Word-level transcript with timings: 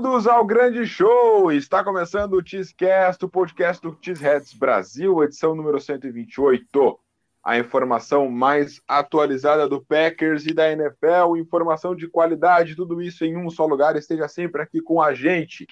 Bem-vindos 0.00 0.26
ao 0.26 0.46
grande 0.46 0.86
show! 0.86 1.52
Está 1.52 1.84
começando 1.84 2.32
o 2.32 2.42
Cheesecast, 2.42 3.22
o 3.22 3.28
podcast 3.28 3.82
do 3.82 3.94
Cheeseheads 4.00 4.54
Brasil, 4.54 5.22
edição 5.22 5.54
número 5.54 5.78
128. 5.78 6.98
A 7.44 7.58
informação 7.58 8.30
mais 8.30 8.80
atualizada 8.88 9.68
do 9.68 9.84
Packers 9.84 10.46
e 10.46 10.54
da 10.54 10.72
NFL, 10.72 11.36
informação 11.36 11.94
de 11.94 12.08
qualidade, 12.08 12.74
tudo 12.74 13.02
isso 13.02 13.26
em 13.26 13.36
um 13.36 13.50
só 13.50 13.66
lugar. 13.66 13.94
Esteja 13.94 14.26
sempre 14.26 14.62
aqui 14.62 14.80
com 14.80 15.02
a 15.02 15.12
gente. 15.12 15.66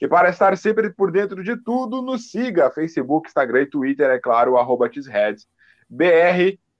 E 0.00 0.08
para 0.08 0.30
estar 0.30 0.56
sempre 0.56 0.88
por 0.88 1.12
dentro 1.12 1.44
de 1.44 1.54
tudo, 1.54 2.00
nos 2.00 2.30
siga: 2.30 2.70
Facebook, 2.70 3.28
Instagram 3.28 3.60
e 3.60 3.66
Twitter, 3.66 4.08
é 4.08 4.18
claro, 4.18 4.56
arroba. 4.56 4.90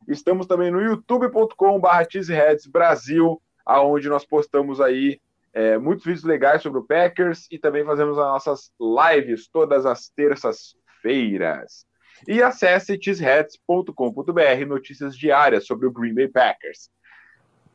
Estamos 0.09 0.47
também 0.47 0.71
no 0.71 0.81
youtube.com.br 0.81 2.71
Brasil, 2.73 3.43
aonde 3.67 4.09
nós 4.09 4.25
postamos 4.25 4.81
aí 4.81 5.21
é, 5.53 5.79
muitos 5.79 6.05
vídeos 6.05 6.25
legais 6.25 6.63
sobre 6.63 6.79
o 6.79 6.87
Packers 6.87 7.47
e 7.51 7.59
também 7.59 7.85
fazemos 7.85 8.19
as 8.19 8.25
nossas 8.25 8.71
lives 8.81 9.49
todas 9.49 9.85
as 9.85 10.09
terças-feiras. 10.09 11.85
E 12.29 12.43
acesse 12.43 12.99
cheeseheads.com.br, 13.01 14.67
notícias 14.67 15.17
diárias 15.17 15.67
sobre 15.67 15.87
o 15.87 15.93
Green 15.93 16.15
Bay 16.15 16.29
Packers. 16.29 16.91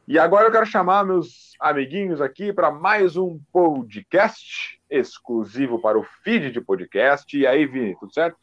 E 0.08 0.20
agora 0.20 0.48
eu 0.48 0.52
quero 0.52 0.68
chamar 0.68 1.04
meus 1.04 1.54
amiguinhos 1.60 2.22
aqui 2.22 2.54
para 2.54 2.70
mais 2.70 3.18
um 3.18 3.40
podcast 3.52 4.80
exclusivo 4.88 5.80
para 5.80 5.98
o 5.98 6.06
feed 6.24 6.52
de 6.52 6.62
podcast. 6.62 7.36
E 7.36 7.48
aí, 7.48 7.66
Vini, 7.66 7.98
tudo 8.00 8.14
certo? 8.14 8.38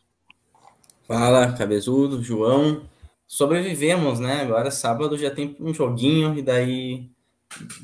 Fala, 1.06 1.52
cabezudo, 1.56 2.20
João. 2.20 2.82
Sobrevivemos, 3.28 4.18
né? 4.18 4.42
Agora 4.42 4.72
sábado 4.72 5.16
já 5.16 5.30
tem 5.30 5.56
um 5.60 5.72
joguinho 5.72 6.36
e 6.36 6.42
daí 6.42 7.08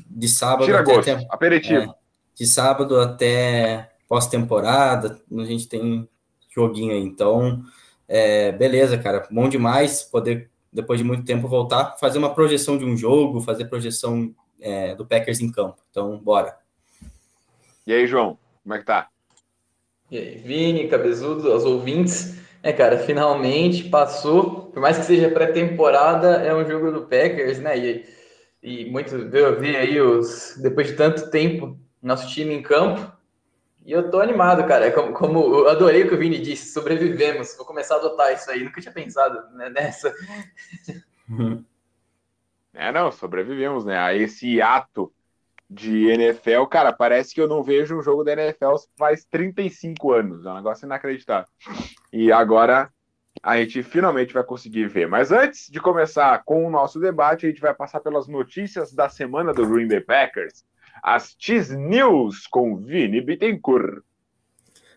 de 0.09 0.27
sábado 0.27 0.65
Tira 0.65 0.79
até, 0.79 0.93
gosto, 0.93 1.11
até 1.11 1.27
aperitivo. 1.29 1.91
É, 1.91 1.93
de 2.35 2.47
sábado 2.47 2.99
até 2.99 3.91
pós-temporada, 4.07 5.19
a 5.37 5.43
gente 5.45 5.67
tem 5.67 6.07
joguinho 6.53 6.93
aí. 6.93 7.01
Então, 7.01 7.63
é, 8.07 8.51
beleza, 8.51 8.97
cara. 8.97 9.27
Bom 9.29 9.47
demais 9.47 10.03
poder, 10.03 10.49
depois 10.71 10.99
de 10.99 11.05
muito 11.05 11.23
tempo, 11.23 11.47
voltar, 11.47 11.97
fazer 11.99 12.17
uma 12.17 12.33
projeção 12.33 12.77
de 12.77 12.85
um 12.85 12.97
jogo, 12.97 13.41
fazer 13.41 13.65
projeção 13.65 14.33
é, 14.59 14.95
do 14.95 15.05
Packers 15.05 15.39
em 15.39 15.51
campo. 15.51 15.77
Então, 15.89 16.17
bora. 16.17 16.57
E 17.85 17.93
aí, 17.93 18.07
João, 18.07 18.37
como 18.63 18.75
é 18.75 18.79
que 18.79 18.85
tá? 18.85 19.07
E 20.09 20.17
aí, 20.17 20.37
Vini, 20.37 20.87
Cabezudo, 20.87 21.51
aos 21.51 21.65
ouvintes. 21.65 22.39
É, 22.61 22.73
cara, 22.73 22.97
finalmente 22.99 23.87
passou. 23.89 24.65
Por 24.71 24.81
mais 24.81 24.97
que 24.97 25.05
seja 25.05 25.29
pré-temporada, 25.29 26.37
é 26.37 26.53
um 26.53 26.67
jogo 26.67 26.91
do 26.91 27.01
Packers, 27.01 27.59
né? 27.59 27.77
E 27.77 28.18
e 28.61 28.85
muito 28.89 29.15
eu 29.15 29.59
vi 29.59 29.75
aí 29.75 29.99
os 30.01 30.57
depois 30.61 30.87
de 30.87 30.93
tanto 30.93 31.29
tempo 31.29 31.79
nosso 32.01 32.29
time 32.29 32.53
em 32.53 32.61
campo 32.61 33.11
e 33.85 33.91
eu 33.91 34.11
tô 34.11 34.19
animado, 34.19 34.67
cara. 34.67 34.85
É 34.85 34.91
como, 34.91 35.13
como 35.13 35.39
eu 35.39 35.69
adorei 35.69 36.03
o 36.03 36.07
que 36.07 36.13
o 36.13 36.17
Vini 36.17 36.39
disse, 36.39 36.71
sobrevivemos. 36.71 37.55
Vou 37.57 37.65
começar 37.65 37.95
a 37.95 37.97
adotar 37.97 38.31
isso 38.31 38.51
aí. 38.51 38.63
Nunca 38.63 38.79
tinha 38.79 38.93
pensado 38.93 39.49
né, 39.55 39.69
nessa. 39.69 40.13
É, 42.71 42.91
não, 42.91 43.11
sobrevivemos, 43.11 43.83
né? 43.83 43.97
A 43.97 44.15
esse 44.15 44.61
ato 44.61 45.11
de 45.69 46.07
NFL, 46.07 46.65
cara, 46.65 46.93
parece 46.93 47.33
que 47.33 47.41
eu 47.41 47.47
não 47.47 47.63
vejo 47.63 47.97
um 47.97 48.01
jogo 48.01 48.23
da 48.23 48.31
NFL 48.31 48.75
faz 48.95 49.25
35 49.25 50.13
anos. 50.13 50.45
É 50.45 50.49
um 50.49 50.55
negócio 50.55 50.85
inacreditável. 50.85 51.49
E 52.13 52.31
agora 52.31 52.89
a 53.41 53.57
gente 53.57 53.83
finalmente 53.83 54.33
vai 54.33 54.43
conseguir 54.43 54.87
ver. 54.87 55.07
Mas 55.07 55.31
antes 55.31 55.69
de 55.69 55.79
começar 55.79 56.41
com 56.43 56.65
o 56.65 56.69
nosso 56.69 56.99
debate, 56.99 57.45
a 57.45 57.49
gente 57.49 57.61
vai 57.61 57.73
passar 57.73 57.99
pelas 57.99 58.27
notícias 58.27 58.93
da 58.93 59.09
semana 59.09 59.53
do 59.53 59.67
Green 59.67 59.87
Bay 59.87 60.01
Packers, 60.01 60.63
as 61.03 61.35
Cheese 61.37 61.75
News 61.75 62.47
com 62.47 62.77
Vini 62.77 63.21
Bittencourt. 63.21 64.03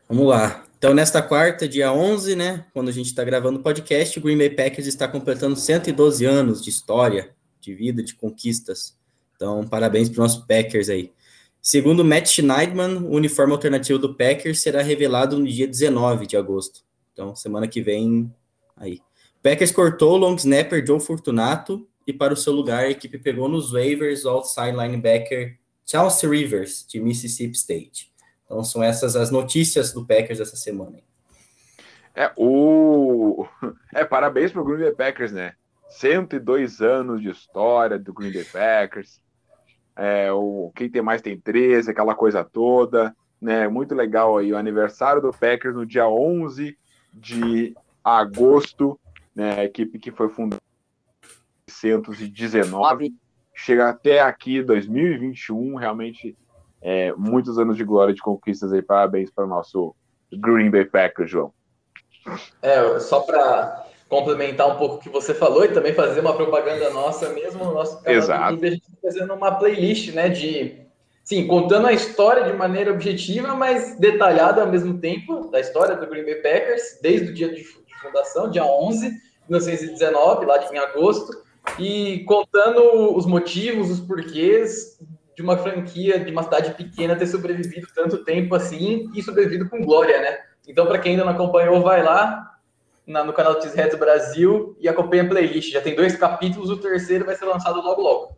Vamos 0.09 0.27
lá. 0.27 0.65
Então, 0.77 0.93
nesta 0.93 1.23
quarta, 1.23 1.69
dia 1.69 1.93
11, 1.93 2.35
né, 2.35 2.67
quando 2.75 2.89
a 2.89 2.93
gente 2.93 3.07
está 3.07 3.23
gravando 3.23 3.61
o 3.61 3.63
podcast, 3.63 4.19
o 4.19 4.23
Green 4.23 4.37
Bay 4.37 4.51
Packers 4.51 4.87
está 4.87 5.07
completando 5.07 5.55
112 5.55 6.25
anos 6.25 6.63
de 6.63 6.71
história, 6.71 7.31
de 7.61 7.73
vida, 7.73 8.03
de 8.03 8.15
conquistas. 8.15 8.99
Então, 9.37 9.65
parabéns 9.67 10.09
para 10.09 10.15
os 10.15 10.19
nossos 10.19 10.45
Packers 10.45 10.89
aí. 10.89 11.13
Segundo 11.61 12.05
Matt 12.05 12.27
Schneidman, 12.27 12.97
o 13.05 13.15
uniforme 13.15 13.53
alternativo 13.53 13.97
do 13.97 14.17
Packers 14.17 14.61
será 14.61 14.83
revelado 14.83 15.39
no 15.39 15.47
dia 15.47 15.69
19 15.69 16.27
de 16.27 16.37
agosto. 16.37 16.81
Então, 17.13 17.35
semana 17.35 17.69
que 17.69 17.83
vem, 17.83 18.33
aí. 18.77 19.01
Packers 19.43 19.73
cortou 19.73 20.13
o 20.13 20.17
long 20.17 20.37
snapper 20.37 20.87
Joe 20.87 21.01
Fortunato 21.01 21.87
e 22.07 22.13
para 22.13 22.33
o 22.33 22.37
seu 22.37 22.53
lugar 22.53 22.85
a 22.85 22.91
equipe 22.91 23.19
pegou 23.19 23.49
nos 23.49 23.73
waivers 23.73 24.25
o 24.25 24.31
outside 24.31 24.73
linebacker 24.73 25.59
Chelsea 25.85 26.29
Rivers, 26.29 26.87
de 26.89 27.01
Mississippi 27.01 27.57
State. 27.57 28.13
Então, 28.45 28.63
são 28.63 28.83
essas 28.83 29.17
as 29.17 29.31
notícias 29.31 29.93
do 29.93 30.07
Packers 30.07 30.41
essa 30.41 30.57
semana. 30.57 30.99
É, 32.15 32.31
o... 32.37 33.47
é 33.93 34.05
parabéns 34.05 34.53
para 34.53 34.61
o 34.61 34.65
Green 34.65 34.81
Bay 34.81 34.93
Packers, 34.93 35.33
né? 35.33 35.55
102 35.89 36.81
anos 36.81 37.21
de 37.21 37.31
história 37.31 37.99
do 37.99 38.13
Green 38.13 38.33
Bay 38.33 38.45
Packers. 38.45 39.21
É, 39.97 40.33
o 40.33 40.73
quem 40.75 40.91
tem 40.91 41.03
mais 41.03 41.21
tem 41.21 41.39
13, 41.39 41.91
aquela 41.91 42.15
coisa 42.15 42.43
toda, 42.43 43.15
né? 43.41 43.69
Muito 43.69 43.95
legal 43.95 44.39
aí 44.39 44.53
o 44.53 44.57
aniversário 44.57 45.21
do 45.21 45.31
Packers 45.31 45.75
no 45.75 45.85
dia 45.85 46.09
11 46.09 46.77
de 47.13 47.75
agosto, 48.03 48.99
né, 49.35 49.61
a 49.61 49.65
equipe 49.65 49.99
que 49.99 50.11
foi 50.11 50.29
fundada 50.29 50.61
em 51.69 51.87
1919, 51.87 53.15
chega 53.55 53.89
até 53.89 54.21
aqui 54.21 54.63
2021, 54.63 55.77
realmente 55.77 56.37
é, 56.81 57.13
muitos 57.13 57.59
anos 57.59 57.77
de 57.77 57.85
glória, 57.85 58.15
de 58.15 58.21
conquistas 58.21 58.73
aí, 58.73 58.83
parabéns 58.83 59.31
para 59.31 59.45
o 59.45 59.49
nosso 59.49 59.95
Green 60.33 60.71
Bay 60.71 60.85
Packers, 60.85 61.31
João. 61.31 61.53
É, 62.61 62.99
só 62.99 63.21
para 63.21 63.87
complementar 64.09 64.69
um 64.69 64.77
pouco 64.77 64.97
o 64.97 64.99
que 64.99 65.09
você 65.09 65.33
falou 65.33 65.65
e 65.65 65.73
também 65.73 65.95
fazer 65.95 66.21
uma 66.21 66.35
propaganda 66.35 66.91
nossa 66.91 67.31
mesmo 67.31 67.65
no 67.65 67.73
nosso 67.73 68.03
canal 68.03 68.19
Exato. 68.19 68.43
YouTube, 68.51 68.67
a 68.67 68.71
gente 68.71 68.83
está 68.83 68.99
fazendo 69.01 69.35
uma 69.35 69.53
playlist, 69.53 70.13
né, 70.13 70.29
de 70.29 70.82
sim, 71.25 71.47
contando 71.47 71.87
a 71.87 71.93
história 71.93 72.45
de 72.45 72.53
maneira 72.53 72.93
objetiva, 72.93 73.55
mas 73.55 73.99
detalhada 73.99 74.63
ao 74.63 74.69
mesmo 74.69 74.99
tempo, 74.99 75.49
da 75.49 75.61
história 75.61 75.97
do 75.97 76.07
Green 76.07 76.25
Bay 76.25 76.37
Packers, 76.37 76.99
desde 77.01 77.31
o 77.31 77.35
dia 77.35 77.53
de, 77.53 77.65
fundação, 78.03 78.51
dia 78.51 78.65
11 78.65 79.11
de 79.11 79.17
1919, 79.49 80.47
lá 80.47 80.59
em 80.73 80.79
agosto, 80.79 81.33
e 81.79 82.25
contando 82.27 83.17
os 83.17 83.25
motivos, 83.25 83.91
os 83.91 84.01
porquês 84.01 84.99
de 85.37 85.43
uma 85.43 85.57
franquia, 85.57 86.19
de 86.19 86.31
uma 86.31 86.43
cidade 86.43 86.75
pequena 86.75 87.17
ter 87.17 87.27
sobrevivido 87.27 87.87
tanto 87.95 88.25
tempo 88.25 88.55
assim 88.55 89.11
e 89.15 89.23
sobrevivido 89.23 89.69
com 89.69 89.81
glória, 89.81 90.21
né? 90.21 90.39
Então, 90.67 90.87
para 90.87 90.99
quem 90.99 91.13
ainda 91.13 91.25
não 91.25 91.33
acompanhou, 91.33 91.81
vai 91.81 92.03
lá 92.03 92.53
na, 93.07 93.25
no 93.25 93.33
canal 93.33 93.61
Cheeseheads 93.61 93.99
Brasil 93.99 94.77
e 94.81 94.89
acompanha 94.89 95.23
a 95.23 95.29
playlist. 95.29 95.73
Já 95.73 95.81
tem 95.81 95.95
dois 95.95 96.17
capítulos, 96.17 96.71
o 96.71 96.77
terceiro 96.77 97.25
vai 97.25 97.35
ser 97.35 97.47
lançado 97.47 97.81
logo 97.81 98.03
logo. 98.03 98.37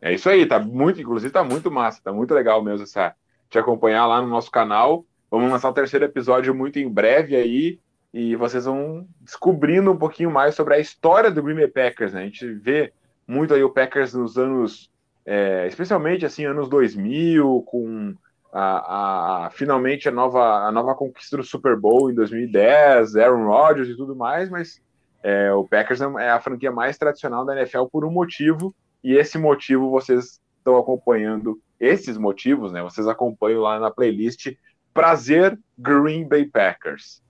É 0.00 0.12
isso 0.12 0.28
aí, 0.28 0.46
tá 0.46 0.58
muito, 0.58 1.00
inclusive 1.00 1.32
tá 1.32 1.42
muito 1.42 1.70
massa, 1.70 2.00
tá 2.02 2.12
muito 2.12 2.34
legal 2.34 2.62
mesmo 2.62 2.84
essa, 2.84 3.14
te 3.48 3.58
acompanhar 3.58 4.06
lá 4.06 4.20
no 4.20 4.28
nosso 4.28 4.50
canal. 4.50 5.04
Vamos 5.30 5.50
lançar 5.50 5.70
o 5.70 5.74
terceiro 5.74 6.04
episódio 6.04 6.54
muito 6.54 6.78
em 6.78 6.88
breve 6.88 7.34
aí 7.34 7.80
e 8.12 8.36
vocês 8.36 8.64
vão 8.64 9.06
descobrindo 9.20 9.90
um 9.90 9.96
pouquinho 9.96 10.30
mais 10.30 10.54
sobre 10.54 10.74
a 10.74 10.78
história 10.78 11.30
do 11.30 11.42
Green 11.42 11.56
Bay 11.56 11.68
Packers, 11.68 12.12
né? 12.12 12.22
A 12.22 12.24
gente 12.24 12.46
vê 12.54 12.92
muito 13.26 13.52
aí 13.52 13.62
o 13.62 13.72
Packers 13.72 14.14
nos 14.14 14.38
anos, 14.38 14.90
é, 15.24 15.66
especialmente 15.66 16.24
assim, 16.24 16.44
anos 16.44 16.68
2000, 16.68 17.62
com 17.66 18.14
a, 18.52 19.46
a, 19.46 19.50
finalmente 19.50 20.08
a 20.08 20.12
nova, 20.12 20.66
a 20.66 20.72
nova 20.72 20.94
conquista 20.94 21.36
do 21.36 21.42
Super 21.42 21.76
Bowl 21.76 22.10
em 22.10 22.14
2010, 22.14 23.16
Aaron 23.16 23.46
Rodgers 23.46 23.88
e 23.88 23.96
tudo 23.96 24.16
mais, 24.16 24.48
mas 24.48 24.80
é, 25.22 25.52
o 25.52 25.64
Packers 25.64 26.00
é 26.00 26.30
a 26.30 26.40
franquia 26.40 26.70
mais 26.70 26.96
tradicional 26.96 27.44
da 27.44 27.54
NFL 27.54 27.84
por 27.92 28.04
um 28.04 28.10
motivo, 28.10 28.74
e 29.06 29.16
esse 29.16 29.38
motivo 29.38 29.88
vocês 29.88 30.40
estão 30.58 30.76
acompanhando, 30.76 31.62
esses 31.78 32.18
motivos, 32.18 32.72
né? 32.72 32.82
Vocês 32.82 33.06
acompanham 33.06 33.62
lá 33.62 33.78
na 33.78 33.88
playlist 33.88 34.52
Prazer 34.92 35.56
Green 35.78 36.26
Bay 36.26 36.44
Packers. 36.44 37.22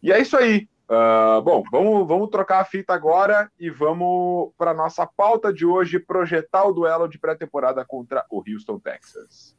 E 0.00 0.12
é 0.12 0.20
isso 0.20 0.36
aí. 0.36 0.68
Uh, 0.88 1.42
bom, 1.42 1.64
vamos, 1.68 2.06
vamos 2.06 2.30
trocar 2.30 2.60
a 2.60 2.64
fita 2.64 2.94
agora 2.94 3.50
e 3.58 3.68
vamos 3.68 4.52
para 4.56 4.72
nossa 4.72 5.04
pauta 5.04 5.52
de 5.52 5.66
hoje, 5.66 5.98
projetar 5.98 6.64
o 6.64 6.72
duelo 6.72 7.08
de 7.08 7.18
pré-temporada 7.18 7.84
contra 7.84 8.24
o 8.30 8.40
Houston 8.48 8.78
Texas. 8.78 9.56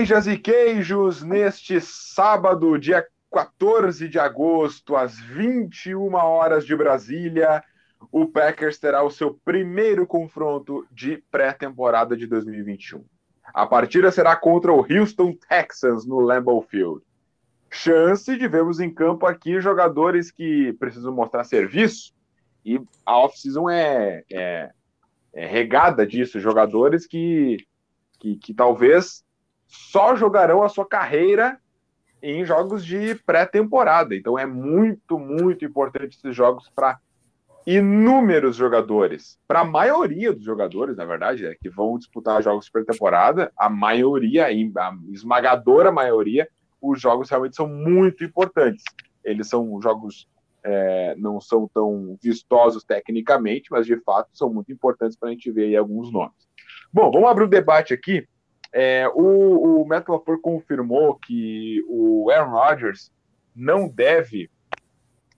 Queijas 0.00 0.26
e 0.26 0.38
queijos, 0.38 1.22
neste 1.22 1.78
sábado, 1.78 2.78
dia 2.78 3.06
14 3.30 4.08
de 4.08 4.18
agosto, 4.18 4.96
às 4.96 5.20
21 5.20 6.14
horas 6.14 6.64
de 6.64 6.74
Brasília, 6.74 7.62
o 8.10 8.24
Packers 8.24 8.78
terá 8.78 9.02
o 9.02 9.10
seu 9.10 9.38
primeiro 9.44 10.06
confronto 10.06 10.86
de 10.90 11.22
pré-temporada 11.30 12.16
de 12.16 12.26
2021. 12.26 13.04
A 13.52 13.66
partida 13.66 14.10
será 14.10 14.34
contra 14.34 14.72
o 14.72 14.86
Houston 14.90 15.36
Texans 15.46 16.06
no 16.06 16.18
Lambeau 16.18 16.62
Field. 16.62 17.02
Chance 17.70 18.38
de 18.38 18.48
vermos 18.48 18.80
em 18.80 18.90
campo 18.90 19.26
aqui 19.26 19.60
jogadores 19.60 20.30
que 20.30 20.72
precisam 20.80 21.14
mostrar 21.14 21.44
serviço, 21.44 22.14
e 22.64 22.80
a 23.04 23.18
off-season 23.18 23.68
é, 23.68 24.24
é, 24.32 24.70
é, 25.34 25.46
regada 25.46 26.06
disso, 26.06 26.40
jogadores 26.40 27.06
que, 27.06 27.58
que, 28.18 28.36
que 28.36 28.54
talvez 28.54 29.22
só 29.70 30.16
jogarão 30.16 30.62
a 30.62 30.68
sua 30.68 30.84
carreira 30.84 31.58
em 32.22 32.44
jogos 32.44 32.84
de 32.84 33.14
pré-temporada. 33.14 34.14
Então 34.14 34.38
é 34.38 34.44
muito, 34.44 35.18
muito 35.18 35.64
importante 35.64 36.16
esses 36.16 36.34
jogos 36.34 36.68
para 36.74 36.98
inúmeros 37.66 38.56
jogadores. 38.56 39.38
Para 39.46 39.60
a 39.60 39.64
maioria 39.64 40.32
dos 40.32 40.44
jogadores, 40.44 40.96
na 40.96 41.04
verdade, 41.04 41.46
é, 41.46 41.54
que 41.54 41.70
vão 41.70 41.96
disputar 41.96 42.42
jogos 42.42 42.64
de 42.66 42.72
pré-temporada, 42.72 43.52
a 43.56 43.70
maioria, 43.70 44.46
a 44.46 44.52
esmagadora 45.12 45.92
maioria, 45.92 46.48
os 46.80 47.00
jogos 47.00 47.30
realmente 47.30 47.56
são 47.56 47.68
muito 47.68 48.24
importantes. 48.24 48.82
Eles 49.24 49.48
são 49.48 49.80
jogos 49.80 50.26
é, 50.62 51.14
não 51.16 51.40
são 51.40 51.68
tão 51.72 52.18
vistosos 52.22 52.84
tecnicamente, 52.84 53.70
mas 53.70 53.86
de 53.86 53.96
fato 54.00 54.28
são 54.34 54.52
muito 54.52 54.70
importantes 54.70 55.16
para 55.16 55.28
a 55.28 55.32
gente 55.32 55.50
ver 55.50 55.66
aí 55.66 55.76
alguns 55.76 56.12
nomes. 56.12 56.48
Bom, 56.92 57.10
vamos 57.10 57.30
abrir 57.30 57.44
o 57.44 57.46
um 57.46 57.50
debate 57.50 57.94
aqui. 57.94 58.26
É, 58.72 59.08
o, 59.08 59.82
o 59.82 59.86
Matt 59.86 60.08
LaFleur 60.08 60.40
confirmou 60.40 61.16
que 61.16 61.82
o 61.88 62.30
Aaron 62.30 62.50
Rodgers 62.50 63.12
não 63.54 63.88
deve, 63.88 64.50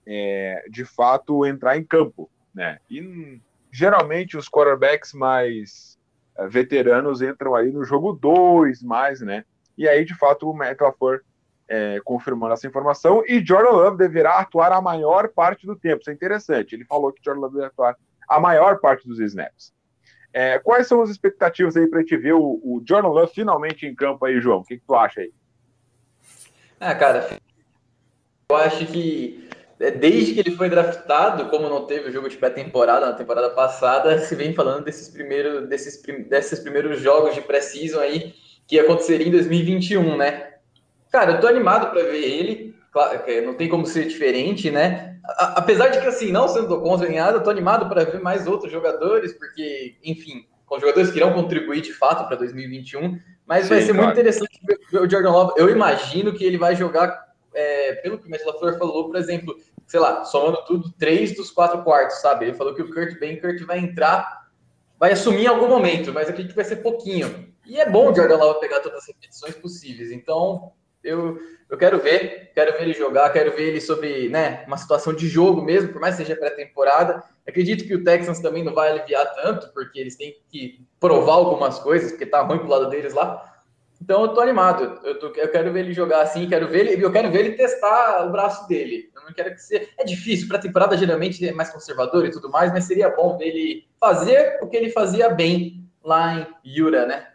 é, 0.05 0.63
de 0.69 0.85
fato, 0.85 1.45
entrar 1.45 1.77
em 1.77 1.83
campo. 1.83 2.29
Né? 2.53 2.77
E 2.89 3.41
geralmente 3.71 4.37
os 4.37 4.47
quarterbacks 4.47 5.13
mais 5.13 5.97
é, 6.37 6.47
veteranos 6.47 7.21
entram 7.21 7.55
aí 7.55 7.71
no 7.71 7.83
jogo 7.83 8.13
2 8.13 8.83
mais, 8.83 9.21
né? 9.21 9.43
E 9.75 9.87
aí, 9.87 10.05
de 10.05 10.15
fato, 10.15 10.47
o 10.47 10.53
Matt 10.53 10.79
LaFleur 10.79 11.21
é, 11.67 11.99
confirmando 12.03 12.53
essa 12.53 12.67
informação, 12.67 13.23
e 13.25 13.43
Jordan 13.43 13.71
Love 13.71 13.97
deverá 13.97 14.39
atuar 14.39 14.71
a 14.71 14.81
maior 14.81 15.29
parte 15.29 15.65
do 15.65 15.75
tempo. 15.75 16.01
Isso 16.01 16.11
é 16.11 16.13
interessante. 16.13 16.75
Ele 16.75 16.85
falou 16.85 17.11
que 17.11 17.23
Jordan 17.23 17.41
Love 17.41 17.55
deve 17.55 17.67
atuar 17.67 17.97
a 18.27 18.39
maior 18.39 18.79
parte 18.79 19.07
dos 19.07 19.19
snaps. 19.19 19.73
É, 20.33 20.57
quais 20.57 20.87
são 20.87 21.01
as 21.01 21.11
expectativas 21.11 21.77
aí 21.77 21.87
para 21.87 21.99
a 21.99 22.01
gente 22.01 22.17
ver 22.17 22.33
o, 22.33 22.59
o, 22.63 22.83
Jordan 22.87 23.09
Love 23.09 23.33
finalmente 23.33 23.85
em 23.85 23.93
campo 23.93 24.25
aí, 24.25 24.41
João? 24.41 24.59
O 24.59 24.63
que, 24.63 24.77
que 24.77 24.83
tu 24.85 24.95
acha 24.95 25.21
aí? 25.21 25.31
Ah, 26.79 26.95
cara, 26.95 27.37
eu 28.49 28.55
acho 28.55 28.87
que 28.87 29.47
é, 29.79 29.91
desde 29.91 30.33
que 30.33 30.39
ele 30.39 30.55
foi 30.55 30.69
draftado, 30.69 31.49
como 31.49 31.69
não 31.69 31.85
teve 31.85 32.09
o 32.09 32.11
jogo 32.11 32.27
de 32.29 32.37
pré-temporada 32.37 33.05
na 33.05 33.13
temporada 33.13 33.51
passada, 33.51 34.17
se 34.25 34.33
vem 34.33 34.55
falando 34.55 34.83
desses 34.83 35.07
primeiros, 35.07 35.69
desses, 35.69 36.01
desses 36.27 36.59
primeiros 36.59 36.99
jogos 36.99 37.35
de 37.35 37.41
pré-season 37.41 37.99
aí 37.99 38.33
que 38.67 38.79
aconteceria 38.79 39.27
em 39.27 39.31
2021, 39.31 40.17
né? 40.17 40.53
Cara, 41.11 41.33
eu 41.33 41.41
tô 41.41 41.47
animado 41.47 41.91
para 41.91 42.01
ver 42.03 42.23
ele. 42.23 42.72
Claro, 42.93 43.19
não 43.43 43.55
tem 43.55 43.67
como 43.67 43.85
ser 43.85 44.07
diferente, 44.07 44.69
né? 44.71 45.13
apesar 45.37 45.87
de 45.87 46.01
que, 46.01 46.07
assim, 46.07 46.31
não 46.31 46.47
sendo 46.47 46.79
contra 46.81 47.07
nem 47.07 47.17
nada, 47.17 47.37
eu 47.37 47.43
tô 47.43 47.49
animado 47.49 47.87
para 47.87 48.03
ver 48.03 48.21
mais 48.21 48.45
outros 48.45 48.71
jogadores, 48.71 49.33
porque, 49.33 49.95
enfim, 50.03 50.45
com 50.65 50.79
jogadores 50.79 51.11
que 51.11 51.17
irão 51.17 51.33
contribuir 51.33 51.81
de 51.81 51.93
fato 51.93 52.27
para 52.27 52.35
2021. 52.35 53.19
Mas 53.45 53.63
Sim, 53.63 53.69
vai 53.69 53.81
ser 53.81 53.87
claro. 53.87 54.03
muito 54.03 54.19
interessante 54.19 54.59
ver 54.91 55.01
o 55.01 55.09
Jordan 55.09 55.31
Love. 55.31 55.53
Eu 55.57 55.69
imagino 55.69 56.33
que 56.33 56.43
ele 56.43 56.57
vai 56.57 56.75
jogar, 56.75 57.33
é, 57.53 57.93
pelo 57.95 58.17
que 58.17 58.27
o 58.27 58.29
Matt 58.29 58.45
LaFleur 58.45 58.77
falou, 58.77 59.07
por 59.07 59.15
exemplo, 59.15 59.55
sei 59.87 59.99
lá, 59.99 60.25
somando 60.25 60.63
tudo, 60.65 60.91
três 60.97 61.35
dos 61.35 61.51
quatro 61.51 61.83
quartos, 61.83 62.17
sabe? 62.17 62.45
Ele 62.45 62.53
falou 62.53 62.73
que 62.73 62.81
o 62.81 62.93
Kurt 62.93 63.19
Bankert 63.19 63.65
vai 63.65 63.79
entrar, 63.79 64.47
vai 64.99 65.13
assumir 65.13 65.43
em 65.43 65.47
algum 65.47 65.67
momento, 65.67 66.13
mas 66.13 66.29
acredito 66.29 66.51
que 66.51 66.55
vai 66.55 66.65
ser 66.65 66.77
pouquinho. 66.77 67.53
E 67.65 67.79
é 67.79 67.89
bom 67.89 68.11
o 68.11 68.15
Jordan 68.15 68.37
Love 68.37 68.59
pegar 68.59 68.81
todas 68.81 68.99
as 68.99 69.07
repetições 69.07 69.55
possíveis. 69.55 70.11
Então, 70.11 70.73
eu, 71.03 71.39
eu 71.69 71.77
quero 71.77 71.99
ver, 71.99 72.51
quero 72.53 72.71
ver 72.73 72.83
ele 72.83 72.93
jogar, 72.93 73.29
quero 73.31 73.51
ver 73.51 73.69
ele 73.69 73.81
sobre 73.81 74.29
né, 74.29 74.63
uma 74.67 74.77
situação 74.77 75.13
de 75.13 75.27
jogo 75.27 75.61
mesmo, 75.61 75.91
por 75.91 75.99
mais 75.99 76.15
que 76.15 76.23
seja 76.23 76.35
pré-temporada. 76.35 77.23
Acredito 77.47 77.85
que 77.85 77.95
o 77.95 78.03
Texans 78.03 78.39
também 78.39 78.63
não 78.63 78.73
vai 78.73 78.89
aliviar 78.89 79.33
tanto, 79.35 79.71
porque 79.73 79.99
eles 79.99 80.15
têm 80.15 80.35
que 80.49 80.85
provar 80.99 81.33
algumas 81.33 81.79
coisas, 81.79 82.11
porque 82.11 82.25
tá 82.25 82.41
ruim 82.41 82.59
pro 82.59 82.69
lado 82.69 82.89
deles 82.89 83.13
lá. 83.13 83.49
Então 84.01 84.21
eu 84.21 84.29
tô 84.29 84.41
animado, 84.41 84.99
eu, 85.05 85.17
tô, 85.17 85.27
eu 85.27 85.47
quero 85.49 85.71
ver 85.71 85.79
ele 85.79 85.93
jogar 85.93 86.21
assim, 86.21 86.47
quero 86.47 86.67
ver 86.67 86.87
ele, 86.87 87.03
eu 87.03 87.11
quero 87.11 87.31
ver 87.31 87.45
ele 87.45 87.55
testar 87.55 88.25
o 88.27 88.31
braço 88.31 88.67
dele. 88.67 89.09
Eu 89.15 89.23
não 89.23 89.33
quero 89.33 89.51
que 89.51 89.61
seja. 89.61 89.87
É 89.97 90.03
difícil, 90.03 90.47
pré-temporada 90.47 90.97
geralmente 90.97 91.47
é 91.47 91.53
mais 91.53 91.69
conservador 91.69 92.25
e 92.25 92.31
tudo 92.31 92.49
mais, 92.49 92.71
mas 92.71 92.83
seria 92.83 93.09
bom 93.09 93.37
ver 93.37 93.47
ele 93.47 93.87
fazer 93.99 94.59
o 94.61 94.67
que 94.67 94.75
ele 94.75 94.89
fazia 94.89 95.29
bem 95.29 95.89
lá 96.03 96.35
em 96.35 96.47
Yura, 96.65 97.05
né? 97.05 97.27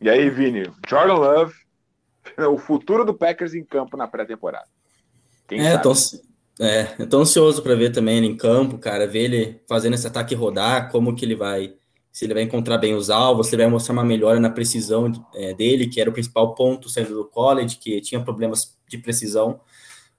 E 0.00 0.10
aí, 0.10 0.28
Vini, 0.28 0.70
Jordan 0.86 1.14
Love 1.14 1.63
o 2.48 2.58
futuro 2.58 3.04
do 3.04 3.14
Packers 3.14 3.54
em 3.54 3.64
campo 3.64 3.96
na 3.96 4.06
pré-temporada. 4.06 4.66
é, 5.50 5.76
tô, 5.78 5.92
é, 6.60 6.94
eu 6.98 7.08
tô 7.08 7.18
ansioso 7.18 7.62
para 7.62 7.74
ver 7.74 7.92
também 7.92 8.18
ele 8.18 8.26
em 8.26 8.36
campo, 8.36 8.78
cara, 8.78 9.06
ver 9.06 9.24
ele 9.24 9.60
fazendo 9.68 9.94
esse 9.94 10.06
ataque 10.06 10.34
rodar, 10.34 10.90
como 10.90 11.14
que 11.14 11.24
ele 11.24 11.34
vai, 11.34 11.74
se 12.12 12.24
ele 12.24 12.34
vai 12.34 12.42
encontrar 12.42 12.78
bem 12.78 12.94
os 12.94 13.10
alvos, 13.10 13.48
se 13.48 13.54
ele 13.54 13.62
vai 13.62 13.70
mostrar 13.70 13.92
uma 13.92 14.04
melhora 14.04 14.38
na 14.40 14.50
precisão 14.50 15.12
é, 15.34 15.52
dele, 15.52 15.88
que 15.88 16.00
era 16.00 16.08
o 16.08 16.12
principal 16.12 16.54
ponto 16.54 16.88
saindo 16.88 17.14
do 17.14 17.24
college, 17.24 17.76
que 17.76 18.00
tinha 18.00 18.20
problemas 18.22 18.76
de 18.88 18.98
precisão. 18.98 19.60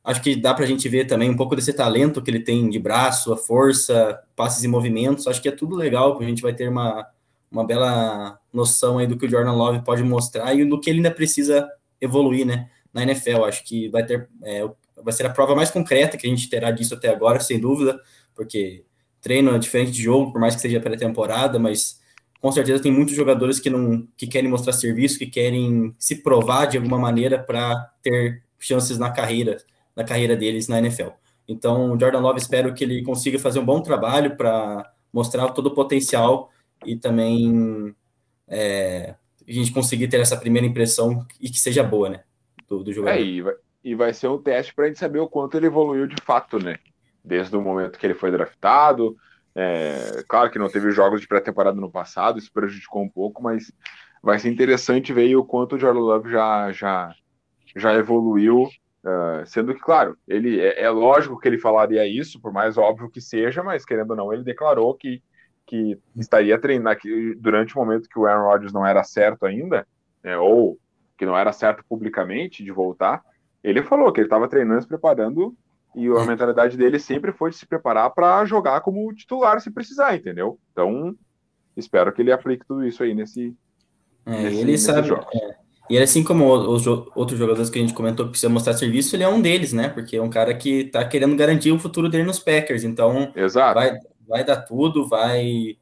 Acho 0.04 0.22
que 0.22 0.36
dá 0.36 0.54
para 0.54 0.66
a 0.66 0.68
gente 0.68 0.88
ver 0.88 1.06
também 1.06 1.32
um 1.32 1.36
pouco 1.36 1.56
desse 1.56 1.74
talento 1.74 2.22
que 2.22 2.30
ele 2.30 2.40
tem 2.40 2.70
de 2.70 2.78
braço, 2.78 3.34
a 3.34 3.38
força, 3.38 4.22
passes 4.36 4.64
e 4.64 4.68
movimentos. 4.68 5.26
Acho 5.26 5.42
que 5.42 5.50
é 5.50 5.52
tudo 5.52 5.76
legal, 5.76 6.20
a 6.20 6.24
gente 6.24 6.44
vai 6.44 6.54
ter 6.54 6.70
uma, 6.70 7.08
uma 7.52 7.66
bela 7.66 8.38
noção 8.54 9.00
aí 9.00 9.08
do 9.08 9.18
que 9.18 9.26
o 9.26 9.30
Jordan 9.30 9.54
Love 9.54 9.84
pode 9.84 10.04
mostrar 10.04 10.54
e 10.54 10.64
do 10.64 10.80
que 10.80 10.92
ele 10.92 11.00
ainda 11.00 11.10
precisa 11.10 11.68
evoluir, 12.06 12.46
né, 12.46 12.70
na 12.94 13.04
NFL. 13.04 13.44
Acho 13.44 13.64
que 13.64 13.90
vai 13.90 14.06
ter, 14.06 14.28
é, 14.44 14.68
vai 15.04 15.14
ser 15.14 15.26
a 15.26 15.30
prova 15.30 15.56
mais 15.56 15.70
concreta 15.72 16.18
que 16.18 16.26
a 16.26 16.30
gente 16.30 16.50
terá 16.50 16.72
disso 16.72 16.94
até 16.94 17.10
agora, 17.10 17.40
sem 17.40 17.60
dúvida, 17.60 18.00
porque 18.34 18.86
treino 19.22 19.56
é 19.56 19.60
diferente 19.60 19.92
de 19.92 20.04
jogo, 20.04 20.32
por 20.32 20.40
mais 20.40 20.56
que 20.56 20.62
seja 20.62 20.80
pré-temporada, 20.80 21.58
mas 21.58 22.00
com 22.40 22.52
certeza 22.52 22.82
tem 22.82 22.92
muitos 22.92 23.16
jogadores 23.16 23.60
que 23.60 23.70
não 23.70 24.08
que 24.16 24.28
querem 24.28 24.50
mostrar 24.50 24.72
serviço, 24.72 25.18
que 25.18 25.26
querem 25.26 25.96
se 25.98 26.22
provar 26.22 26.68
de 26.68 26.78
alguma 26.78 27.00
maneira 27.00 27.42
para 27.42 27.76
ter 28.04 28.44
chances 28.60 28.98
na 28.98 29.10
carreira, 29.10 29.58
na 29.96 30.04
carreira 30.04 30.36
deles 30.36 30.68
na 30.68 30.78
NFL. 30.78 31.10
Então, 31.48 31.92
o 31.92 32.00
Jordan 32.00 32.20
Love 32.20 32.40
espero 32.40 32.74
que 32.74 32.84
ele 32.84 33.04
consiga 33.04 33.40
fazer 33.40 33.60
um 33.60 33.66
bom 33.66 33.82
trabalho 33.82 34.36
para 34.36 34.92
mostrar 35.12 35.50
todo 35.50 35.68
o 35.68 35.74
potencial 35.74 36.52
e 36.86 36.96
também 36.96 37.96
é, 38.48 39.16
a 39.48 39.52
gente 39.52 39.72
conseguir 39.72 40.08
ter 40.08 40.20
essa 40.20 40.38
primeira 40.38 40.68
impressão 40.68 41.26
e 41.40 41.50
que 41.50 41.60
seja 41.60 41.84
boa, 41.84 42.10
né? 42.10 42.24
Do, 42.68 42.84
do 42.84 42.92
jogador. 42.92 43.18
É, 43.18 43.22
e, 43.22 43.42
vai, 43.42 43.54
e 43.84 43.96
vai 43.96 44.14
ser 44.14 44.28
um 44.28 44.42
teste 44.42 44.74
para 44.74 44.86
a 44.86 44.88
gente 44.88 45.00
saber 45.00 45.20
o 45.20 45.28
quanto 45.28 45.58
ele 45.58 45.68
evoluiu 45.68 46.08
de 46.08 46.16
fato, 46.24 46.58
né? 46.58 46.78
Desde 47.24 47.56
o 47.56 47.62
momento 47.62 48.00
que 48.00 48.06
ele 48.06 48.14
foi 48.14 48.32
draftado. 48.32 49.16
É, 49.56 50.24
claro 50.28 50.52
que 50.52 50.60
não 50.60 50.70
teve 50.70 50.92
jogos 50.92 51.22
de 51.22 51.28
pré-temporada 51.28 51.80
no 51.80 51.90
passado, 51.90 52.38
isso 52.38 52.52
prejudicou 52.52 53.02
um 53.02 53.10
pouco, 53.10 53.42
mas 53.42 53.72
vai 54.22 54.38
ser 54.38 54.50
interessante 54.50 55.14
ver 55.14 55.36
o 55.36 55.46
quanto 55.46 55.76
o 55.76 55.80
Jordan 55.80 56.02
Love 56.02 56.32
já, 56.32 56.72
já, 56.72 57.16
já 57.76 57.94
evoluiu. 57.94 58.64
Uh, 58.64 59.46
sendo 59.46 59.76
que, 59.76 59.80
claro, 59.80 60.18
ele 60.28 60.60
é, 60.60 60.82
é, 60.82 60.90
lógico 60.90 61.40
que 61.40 61.48
ele 61.48 61.60
falaria 61.60 62.08
isso, 62.08 62.42
por 62.42 62.52
mais 62.52 62.76
óbvio 62.76 63.08
que 63.08 63.22
seja, 63.22 63.62
mas 63.62 63.86
querendo 63.86 64.10
ou 64.10 64.16
não, 64.16 64.34
ele 64.34 64.44
declarou 64.44 64.96
que 64.96 65.22
que 65.66 65.98
estaria 66.16 66.60
treinando 66.60 67.00
durante 67.38 67.76
o 67.76 67.80
momento 67.80 68.10
que 68.10 68.20
o 68.20 68.26
Aaron 68.26 68.46
Rodgers 68.46 68.74
não 68.74 68.86
era 68.86 69.04
certo 69.04 69.46
ainda, 69.46 69.88
né, 70.24 70.38
ou 70.38 70.78
que 71.18 71.26
não 71.26 71.38
era 71.38 71.52
certo 71.52 71.84
publicamente 71.88 72.64
de 72.64 72.72
voltar, 72.72 73.24
ele 73.64 73.82
falou 73.82 74.12
que 74.12 74.20
ele 74.20 74.28
estava 74.28 74.48
treinando, 74.48 74.82
se 74.82 74.88
preparando, 74.88 75.56
e 75.96 76.08
a 76.08 76.26
mentalidade 76.26 76.78
dele 76.78 77.00
sempre 77.00 77.32
foi 77.32 77.50
de 77.50 77.58
se 77.58 77.66
preparar 77.66 78.10
para 78.12 78.44
jogar 78.46 78.82
como 78.82 79.14
titular 79.14 79.62
se 79.62 79.72
precisar, 79.72 80.16
entendeu? 80.16 80.60
Então, 80.72 81.16
espero 81.76 82.12
que 82.12 82.22
ele 82.22 82.34
aplique 82.34 82.66
tudo 82.68 82.86
isso 82.86 83.02
aí 83.02 83.14
nesse. 83.14 83.56
É, 84.26 84.44
nesse 84.44 84.62
ele 84.62 84.78
sabe. 84.78 85.10
É, 85.14 85.56
e 85.90 85.98
assim 85.98 86.24
como 86.24 86.52
os 86.54 86.86
outros 86.86 87.40
jogadores 87.40 87.70
que 87.70 87.80
a 87.80 87.82
gente 87.82 87.94
comentou 87.94 88.26
que 88.26 88.32
precisa 88.32 88.52
mostrar 88.52 88.74
serviço, 88.74 89.16
ele 89.16 89.24
é 89.24 89.28
um 89.28 89.42
deles, 89.42 89.72
né? 89.72 89.88
Porque 89.88 90.18
é 90.18 90.22
um 90.22 90.30
cara 90.30 90.54
que 90.54 90.82
está 90.82 91.06
querendo 91.08 91.36
garantir 91.36 91.72
o 91.72 91.80
futuro 91.80 92.10
dele 92.10 92.24
nos 92.24 92.40
Packers. 92.40 92.84
Então, 92.84 93.32
Exato. 93.34 93.76
vai, 93.76 93.98
vai 94.28 94.44
dar 94.44 94.58
tudo, 94.58 95.08
vai 95.08 95.78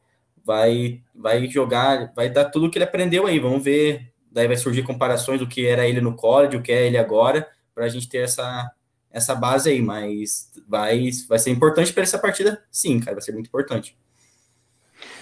vai 0.46 1.02
vai 1.16 1.48
jogar, 1.48 2.12
vai 2.16 2.30
dar 2.30 2.46
tudo 2.46 2.70
que 2.70 2.78
ele 2.78 2.86
aprendeu 2.86 3.26
aí. 3.26 3.40
Vamos 3.40 3.64
ver, 3.64 4.12
daí 4.32 4.48
vai 4.48 4.58
surgir 4.58 4.84
comparações 4.84 5.40
do 5.40 5.48
que 5.48 5.66
era 5.66 5.88
ele 5.88 6.02
no 6.02 6.16
college, 6.16 6.58
o 6.58 6.62
que 6.62 6.72
é 6.72 6.86
ele 6.88 6.98
agora, 6.98 7.48
para 7.74 7.86
a 7.86 7.90
gente 7.90 8.10
ter 8.10 8.20
essa 8.20 8.72
essa 9.12 9.36
base 9.36 9.70
aí, 9.70 9.82
mas 9.82 10.52
vai 10.68 11.10
vai 11.30 11.40
ser 11.40 11.52
importante 11.52 11.94
para 11.94 12.04
essa 12.04 12.18
partida, 12.20 12.64
sim, 12.72 13.00
cara, 13.00 13.14
vai 13.14 13.22
ser 13.22 13.32
muito 13.32 13.48
importante. 13.48 13.96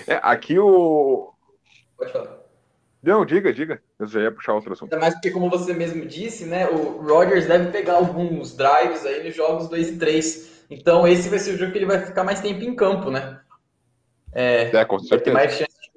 É, 0.07 0.19
aqui 0.21 0.57
o 0.57 1.33
Não, 3.03 3.25
diga, 3.25 3.51
diga. 3.51 3.81
Eu 3.99 4.07
já 4.07 4.21
ia 4.21 4.31
puxar 4.31 4.53
outro 4.53 4.73
assunto. 4.73 4.93
Ainda 4.93 5.03
mais 5.03 5.13
porque, 5.15 5.31
como 5.31 5.49
você 5.49 5.73
mesmo 5.73 6.05
disse, 6.05 6.45
né? 6.45 6.67
O 6.67 7.01
Rodgers 7.01 7.47
deve 7.47 7.71
pegar 7.71 7.95
alguns 7.95 8.55
drives 8.55 9.05
aí 9.05 9.23
nos 9.23 9.35
jogos 9.35 9.67
2 9.67 9.89
e 9.89 9.97
3. 9.97 10.50
Então, 10.71 11.05
esse 11.05 11.27
vai 11.27 11.37
ser 11.37 11.53
o 11.53 11.57
jogo 11.57 11.73
que 11.73 11.77
ele 11.77 11.85
vai 11.85 11.99
ficar 11.99 12.23
mais 12.23 12.39
tempo 12.39 12.63
em 12.63 12.73
campo, 12.73 13.11
né? 13.11 13.41
É, 14.33 14.73
é 14.73 14.85
com 14.85 14.97
certeza. 14.97 15.33
Vai 15.33 15.47
ter 15.47 15.49
mais 15.49 15.53
chance 15.57 15.91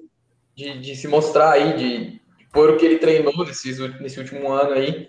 de, 0.57 0.81
de 0.81 0.97
se 0.97 1.07
mostrar 1.07 1.53
aí, 1.53 1.77
de, 1.77 2.21
de 2.39 2.49
pôr 2.53 2.71
o 2.71 2.77
que 2.77 2.85
ele 2.85 2.99
treinou 2.99 3.33
nesse, 3.47 3.73
nesse 4.01 4.19
último 4.19 4.51
ano 4.51 4.73
aí 4.73 5.09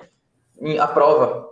em, 0.62 0.78
a 0.78 0.86
prova. 0.86 1.50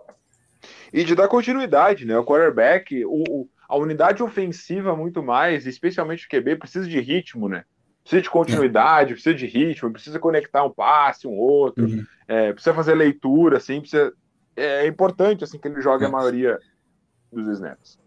E 0.94 1.04
de 1.04 1.16
dar 1.16 1.28
continuidade, 1.28 2.06
né? 2.06 2.16
O 2.16 2.24
quarterback, 2.24 3.04
o, 3.04 3.24
o, 3.28 3.50
a 3.68 3.76
unidade 3.78 4.22
ofensiva 4.22 4.96
muito 4.96 5.24
mais, 5.24 5.66
especialmente 5.66 6.28
o 6.28 6.30
QB, 6.30 6.58
precisa 6.58 6.88
de 6.88 7.00
ritmo, 7.00 7.50
né? 7.50 7.66
Precisa 8.04 8.22
de 8.22 8.30
continuidade, 8.30 9.12
é. 9.12 9.14
precisa 9.16 9.34
de 9.34 9.48
ritmo, 9.48 9.92
precisa 9.92 10.20
conectar 10.20 10.64
um 10.64 10.70
passe, 10.70 11.26
um 11.26 11.36
outro, 11.36 11.86
uhum. 11.86 12.06
é, 12.28 12.54
precisa 12.54 12.76
fazer 12.76 12.94
leitura, 12.94 13.58
assim, 13.58 13.80
precisa, 13.80 14.14
é, 14.56 14.86
é 14.86 14.88
importante 14.88 15.44
assim 15.44 15.58
que 15.58 15.68
ele 15.68 15.82
jogue 15.82 16.06
a 16.06 16.10
é. 16.10 16.12
maioria 16.12 16.60
dos 17.32 17.48
snaps. 17.48 18.03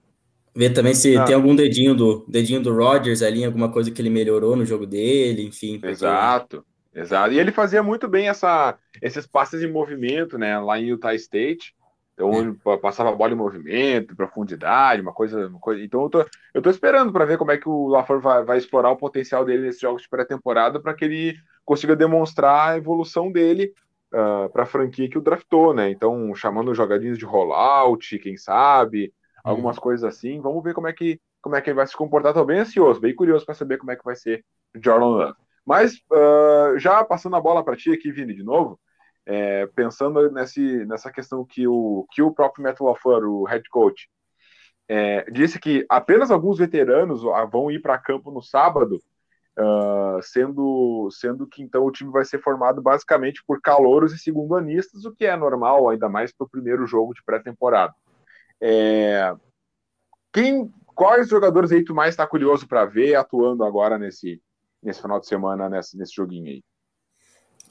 Ver 0.56 0.70
também 0.70 0.94
se 0.94 1.14
ah. 1.18 1.24
tem 1.24 1.34
algum 1.34 1.54
dedinho 1.54 1.94
do 1.94 2.24
dedinho 2.26 2.62
do 2.62 2.74
Rodgers 2.74 3.20
ali, 3.20 3.44
alguma 3.44 3.70
coisa 3.70 3.90
que 3.90 4.00
ele 4.00 4.08
melhorou 4.08 4.56
no 4.56 4.64
jogo 4.64 4.86
dele, 4.86 5.44
enfim. 5.44 5.74
Porque... 5.74 5.88
Exato, 5.88 6.64
exato. 6.94 7.34
E 7.34 7.38
ele 7.38 7.52
fazia 7.52 7.82
muito 7.82 8.08
bem 8.08 8.28
essa, 8.28 8.78
esses 9.02 9.26
passes 9.26 9.62
em 9.62 9.70
movimento, 9.70 10.38
né, 10.38 10.58
lá 10.58 10.80
em 10.80 10.86
Utah 10.86 11.14
State. 11.14 11.76
Então 12.14 12.56
é. 12.72 12.76
passava 12.78 13.10
a 13.10 13.14
bola 13.14 13.34
em 13.34 13.36
movimento, 13.36 14.16
profundidade, 14.16 15.02
uma 15.02 15.12
coisa, 15.12 15.46
uma 15.46 15.60
coisa. 15.60 15.84
Então 15.84 16.04
eu 16.04 16.08
tô, 16.08 16.26
eu 16.54 16.62
tô 16.62 16.70
esperando 16.70 17.12
para 17.12 17.26
ver 17.26 17.36
como 17.36 17.50
é 17.50 17.58
que 17.58 17.68
o 17.68 17.88
LaFleur 17.88 18.22
vai, 18.22 18.42
vai 18.42 18.56
explorar 18.56 18.90
o 18.90 18.96
potencial 18.96 19.44
dele 19.44 19.66
nesses 19.66 19.82
jogos 19.82 20.00
de 20.00 20.08
pré-temporada 20.08 20.80
para 20.80 20.94
que 20.94 21.04
ele 21.04 21.36
consiga 21.66 21.94
demonstrar 21.94 22.70
a 22.70 22.78
evolução 22.78 23.30
dele 23.30 23.74
uh, 24.14 24.44
ah, 24.44 24.48
para 24.50 24.62
a 24.62 24.66
franquia 24.66 25.10
que 25.10 25.18
o 25.18 25.20
draftou, 25.20 25.74
né? 25.74 25.90
Então 25.90 26.34
chamando 26.34 26.74
jogadinhos 26.74 27.18
de 27.18 27.26
rollout, 27.26 28.18
quem 28.20 28.38
sabe, 28.38 29.12
uhum. 29.46 29.52
algumas 29.52 29.78
coisas 29.78 30.04
assim. 30.04 30.40
Vamos 30.40 30.62
ver 30.62 30.74
como 30.74 30.88
é 30.88 30.92
que 30.92 31.20
como 31.40 31.54
é 31.54 31.60
que 31.60 31.70
ele 31.70 31.76
vai 31.76 31.86
se 31.86 31.96
comportar. 31.96 32.34
Tô 32.34 32.44
bem 32.44 32.58
ansioso, 32.58 33.00
bem 33.00 33.14
curioso 33.14 33.44
para 33.44 33.54
saber 33.54 33.78
como 33.78 33.92
é 33.92 33.96
que 33.96 34.04
vai 34.04 34.16
ser 34.16 34.44
o 34.74 34.82
Jordan 34.82 35.06
Love. 35.06 35.34
Mas 35.64 35.94
uh, 36.10 36.78
já 36.78 37.04
passando 37.04 37.36
a 37.36 37.40
bola 37.40 37.64
para 37.64 37.76
ti 37.76 37.92
aqui, 37.92 38.10
Vini, 38.10 38.34
de 38.34 38.42
novo 38.42 38.78
é, 39.26 39.66
pensando 39.66 40.30
nesse, 40.30 40.86
nessa 40.86 41.10
questão 41.10 41.44
que 41.44 41.66
o, 41.66 42.06
que 42.12 42.22
o 42.22 42.32
próprio 42.32 42.62
Matt 42.62 42.80
LaFleur, 42.80 43.24
o 43.24 43.44
head 43.44 43.68
coach, 43.68 44.08
é, 44.88 45.28
disse 45.32 45.58
que 45.58 45.84
apenas 45.88 46.30
alguns 46.30 46.58
veteranos 46.58 47.22
vão 47.50 47.70
ir 47.72 47.82
para 47.82 47.98
campo 47.98 48.30
no 48.30 48.40
sábado, 48.40 49.00
uh, 49.58 50.22
sendo, 50.22 51.08
sendo 51.10 51.44
que 51.44 51.60
então 51.60 51.84
o 51.84 51.90
time 51.90 52.12
vai 52.12 52.24
ser 52.24 52.40
formado 52.40 52.80
basicamente 52.80 53.42
por 53.44 53.60
calouros 53.60 54.12
e 54.12 54.18
segundo-anistas, 54.18 55.04
o 55.04 55.12
que 55.12 55.26
é 55.26 55.36
normal, 55.36 55.88
ainda 55.88 56.08
mais 56.08 56.32
para 56.32 56.44
o 56.44 56.48
primeiro 56.48 56.86
jogo 56.86 57.12
de 57.12 57.24
pré-temporada. 57.24 57.92
É, 58.60 59.34
quem, 60.32 60.70
quais 60.86 61.28
jogadores 61.28 61.72
aí 61.72 61.84
tu 61.84 61.94
mais 61.94 62.10
está 62.10 62.26
curioso 62.26 62.66
para 62.66 62.84
ver 62.84 63.14
atuando 63.14 63.64
agora 63.64 63.98
nesse, 63.98 64.40
nesse 64.82 65.00
final 65.00 65.20
de 65.20 65.26
semana, 65.26 65.68
nesse, 65.68 65.96
nesse 65.96 66.14
joguinho 66.14 66.46
aí? 66.46 66.62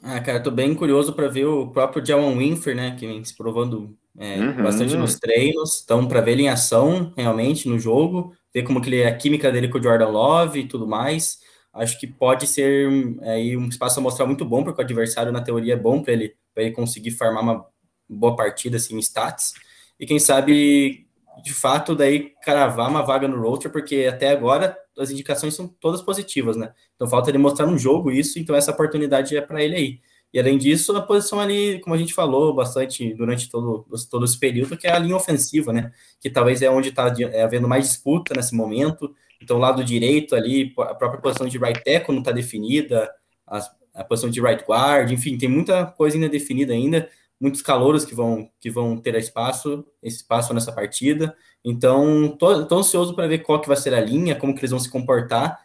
Ah, 0.03 0.19
cara, 0.19 0.39
tô 0.39 0.51
bem 0.51 0.75
curioso 0.75 1.13
para 1.13 1.27
ver 1.27 1.45
o 1.45 1.69
próprio 1.69 2.05
Jawan 2.05 2.37
Winfer, 2.37 2.75
né, 2.75 2.95
que 2.95 3.07
vem 3.07 3.23
se 3.23 3.35
provando 3.35 3.97
é, 4.17 4.39
uhum. 4.39 4.63
bastante 4.63 4.95
nos 4.95 5.15
treinos, 5.15 5.81
então 5.83 6.07
para 6.07 6.21
ver 6.21 6.33
ele 6.33 6.43
em 6.43 6.49
ação 6.49 7.13
realmente 7.17 7.67
no 7.67 7.79
jogo, 7.79 8.35
ver 8.53 8.63
como 8.63 8.81
que 8.81 8.89
ele, 8.89 9.03
a 9.03 9.15
química 9.15 9.51
dele 9.51 9.67
com 9.67 9.79
o 9.79 9.83
Jordan 9.83 10.09
Love 10.09 10.59
e 10.59 10.67
tudo 10.67 10.87
mais. 10.87 11.39
Acho 11.73 11.99
que 11.99 12.07
pode 12.07 12.47
ser 12.47 12.89
aí 13.23 13.57
um 13.57 13.67
espaço 13.67 13.99
a 13.99 14.03
mostrar 14.03 14.25
muito 14.25 14.45
bom, 14.45 14.63
porque 14.63 14.81
o 14.81 14.85
adversário 14.85 15.31
na 15.31 15.41
teoria 15.41 15.73
é 15.73 15.77
bom 15.77 16.01
para 16.01 16.13
ele, 16.13 16.33
para 16.53 16.63
ele 16.63 16.71
conseguir 16.71 17.11
farmar 17.11 17.43
uma 17.43 17.65
boa 18.07 18.35
partida 18.35 18.77
assim 18.77 18.95
em 18.95 18.99
stats. 18.99 19.53
E 19.99 20.05
quem 20.05 20.19
sabe 20.19 21.05
de 21.43 21.53
fato 21.53 21.95
daí 21.95 22.31
cravar 22.41 22.89
uma 22.89 23.01
vaga 23.01 23.27
no 23.27 23.41
roster, 23.41 23.71
porque 23.71 24.07
até 24.09 24.29
agora 24.29 24.77
as 24.97 25.11
indicações 25.11 25.53
são 25.53 25.67
todas 25.67 26.01
positivas, 26.01 26.55
né? 26.55 26.73
Então 26.95 27.07
falta 27.07 27.29
ele 27.29 27.37
mostrar 27.37 27.65
no 27.65 27.77
jogo 27.77 28.11
isso, 28.11 28.39
então 28.39 28.55
essa 28.55 28.71
oportunidade 28.71 29.35
é 29.35 29.41
para 29.41 29.63
ele 29.63 29.75
aí. 29.75 29.99
E 30.35 30.39
além 30.39 30.57
disso, 30.57 30.95
a 30.95 31.01
posição 31.01 31.39
ali, 31.39 31.79
como 31.79 31.95
a 31.95 31.97
gente 31.97 32.13
falou 32.13 32.53
bastante 32.53 33.13
durante 33.13 33.49
todo, 33.49 33.85
todo 34.09 34.25
esse 34.25 34.37
período, 34.37 34.75
que 34.75 34.85
é 34.85 34.91
a 34.91 34.99
linha 34.99 35.15
ofensiva, 35.15 35.71
né? 35.71 35.93
Que 36.19 36.29
talvez 36.29 36.61
é 36.61 36.69
onde 36.69 36.89
está 36.89 37.13
é, 37.31 37.43
havendo 37.43 37.69
mais 37.69 37.87
disputa 37.87 38.33
nesse 38.35 38.53
momento. 38.53 39.15
Então, 39.41 39.57
lado 39.57 39.81
direito 39.81 40.35
ali, 40.35 40.73
a 40.77 40.93
própria 40.93 41.21
posição 41.21 41.47
de 41.47 41.57
right 41.57 41.81
tackle 41.83 42.13
não 42.13 42.19
está 42.19 42.33
definida, 42.33 43.09
a, 43.47 43.59
a, 43.93 44.03
posição 44.03 44.29
de 44.29 44.41
right 44.41 44.61
guard, 44.65 45.09
enfim, 45.11 45.37
tem 45.37 45.47
muita 45.47 45.85
coisa 45.85 46.17
ainda 46.17 46.27
definida 46.27 46.73
ainda, 46.73 47.09
muitos 47.39 47.61
calouros 47.61 48.05
que 48.05 48.15
vão, 48.15 48.49
que 48.59 48.69
vão 48.69 48.97
ter 48.97 49.15
espaço, 49.15 49.85
espaço 50.01 50.53
nessa 50.53 50.71
partida. 50.71 51.35
Então, 51.63 52.35
tô, 52.37 52.75
ansioso 52.75 53.15
para 53.15 53.27
ver 53.27 53.39
qual 53.39 53.61
que 53.61 53.67
vai 53.67 53.77
ser 53.77 53.93
a 53.93 54.01
linha, 54.01 54.35
como 54.35 54.53
que 54.53 54.61
eles 54.61 54.71
vão 54.71 54.79
se 54.79 54.89
comportar 54.89 55.59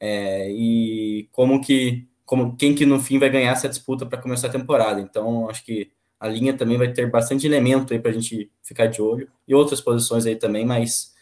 é, 0.00 0.50
e 0.50 1.28
como 1.32 1.60
que, 1.60 2.06
como 2.24 2.56
quem 2.56 2.74
que 2.74 2.86
no 2.86 3.00
fim 3.00 3.18
vai 3.18 3.30
ganhar 3.30 3.52
essa 3.52 3.68
disputa 3.68 4.06
para 4.06 4.20
começar 4.20 4.48
a 4.48 4.52
temporada. 4.52 5.00
Então, 5.00 5.48
acho 5.48 5.64
que 5.64 5.90
a 6.18 6.28
linha 6.28 6.56
também 6.56 6.78
vai 6.78 6.92
ter 6.92 7.10
bastante 7.10 7.46
elemento 7.46 7.92
aí 7.92 7.98
para 7.98 8.10
a 8.10 8.14
gente 8.14 8.50
ficar 8.62 8.86
de 8.86 9.02
olho 9.02 9.28
e 9.46 9.54
outras 9.54 9.80
posições 9.80 10.26
aí 10.26 10.36
também, 10.36 10.64
mas 10.64 11.14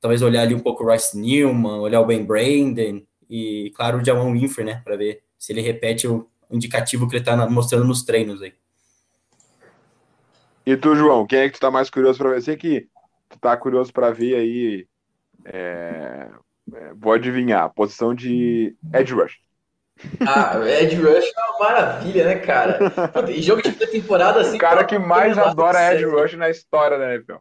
talvez 0.00 0.22
olhar 0.22 0.42
ali 0.42 0.54
um 0.54 0.60
pouco 0.60 0.84
o 0.84 0.90
Rice 0.90 1.18
Newman, 1.18 1.80
olhar 1.80 2.00
o 2.00 2.06
Ben 2.06 2.24
Brandon 2.24 3.02
e, 3.28 3.72
claro, 3.76 3.98
o 3.98 4.04
Jawan 4.04 4.32
Winfrey, 4.32 4.66
né, 4.66 4.80
para 4.84 4.96
ver 4.96 5.22
se 5.38 5.52
ele 5.52 5.60
repete 5.60 6.08
o 6.08 6.28
indicativo 6.50 7.08
que 7.08 7.14
ele 7.14 7.22
está 7.22 7.48
mostrando 7.48 7.84
nos 7.84 8.02
treinos 8.02 8.42
aí. 8.42 8.52
E 10.70 10.76
tu, 10.76 10.94
João, 10.94 11.26
quem 11.26 11.40
é 11.40 11.48
que 11.48 11.54
tu 11.54 11.60
tá 11.60 11.68
mais 11.68 11.90
curioso 11.90 12.16
para 12.16 12.30
ver? 12.30 12.42
Sei 12.42 12.56
que 12.56 12.86
tu 13.28 13.40
tá 13.40 13.56
curioso 13.56 13.92
para 13.92 14.12
ver 14.12 14.36
aí. 14.36 14.86
É, 15.44 16.28
é, 16.72 16.92
vou 16.94 17.12
adivinhar, 17.12 17.74
posição 17.74 18.14
de 18.14 18.76
Edge 18.94 19.12
Rush. 19.12 19.36
Ah, 20.24 20.60
Edge 20.64 20.94
Rush 20.94 21.24
é 21.24 21.40
uma 21.40 21.58
maravilha, 21.58 22.24
né, 22.24 22.36
cara? 22.36 22.78
E 23.34 23.42
jogo 23.42 23.62
de 23.62 23.72
pré-temporada 23.72 24.42
assim. 24.42 24.58
O 24.58 24.60
cara 24.60 24.84
que 24.84 24.96
mais 24.96 25.36
adora 25.36 25.92
Edge 25.92 26.04
Rush 26.04 26.34
na 26.34 26.48
história 26.48 26.96
da 26.96 27.14
NFL. 27.14 27.38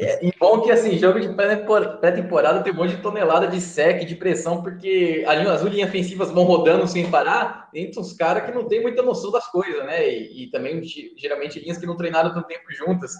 É, 0.00 0.26
e 0.26 0.32
bom 0.38 0.62
que, 0.62 0.70
assim, 0.70 0.98
jogo 0.98 1.20
de 1.20 1.28
pré-temporada 1.28 2.62
tem 2.62 2.72
um 2.72 2.76
monte 2.76 2.96
de 2.96 3.02
tonelada 3.02 3.46
de 3.46 3.60
sec, 3.60 4.04
de 4.04 4.16
pressão, 4.16 4.62
porque 4.62 5.22
ali 5.26 5.46
as 5.46 5.62
linhas 5.62 5.88
ofensivas 5.88 6.30
vão 6.30 6.44
rodando 6.44 6.86
sem 6.88 7.10
parar, 7.10 7.68
entre 7.74 8.00
uns 8.00 8.14
caras 8.14 8.44
que 8.44 8.52
não 8.52 8.66
tem 8.66 8.80
muita 8.80 9.02
noção 9.02 9.30
das 9.30 9.46
coisas, 9.48 9.84
né? 9.84 10.08
E, 10.08 10.44
e, 10.44 10.50
também, 10.50 10.82
geralmente, 11.16 11.60
linhas 11.60 11.76
que 11.76 11.86
não 11.86 11.96
treinaram 11.96 12.32
tanto 12.32 12.46
tempo 12.46 12.72
juntas. 12.72 13.12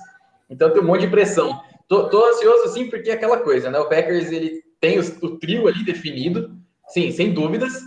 Então 0.48 0.70
tem 0.70 0.80
um 0.80 0.86
monte 0.86 1.02
de 1.02 1.08
pressão. 1.08 1.60
Tô, 1.86 2.08
tô 2.08 2.24
ansioso, 2.24 2.64
assim, 2.64 2.88
porque 2.88 3.10
é 3.10 3.14
aquela 3.14 3.38
coisa, 3.38 3.70
né? 3.70 3.78
O 3.78 3.88
Packers, 3.88 4.32
ele 4.32 4.62
tem 4.80 4.98
o, 4.98 5.02
o 5.22 5.38
trio 5.38 5.68
ali 5.68 5.84
definido, 5.84 6.56
sim, 6.88 7.10
sem 7.10 7.32
dúvidas, 7.32 7.82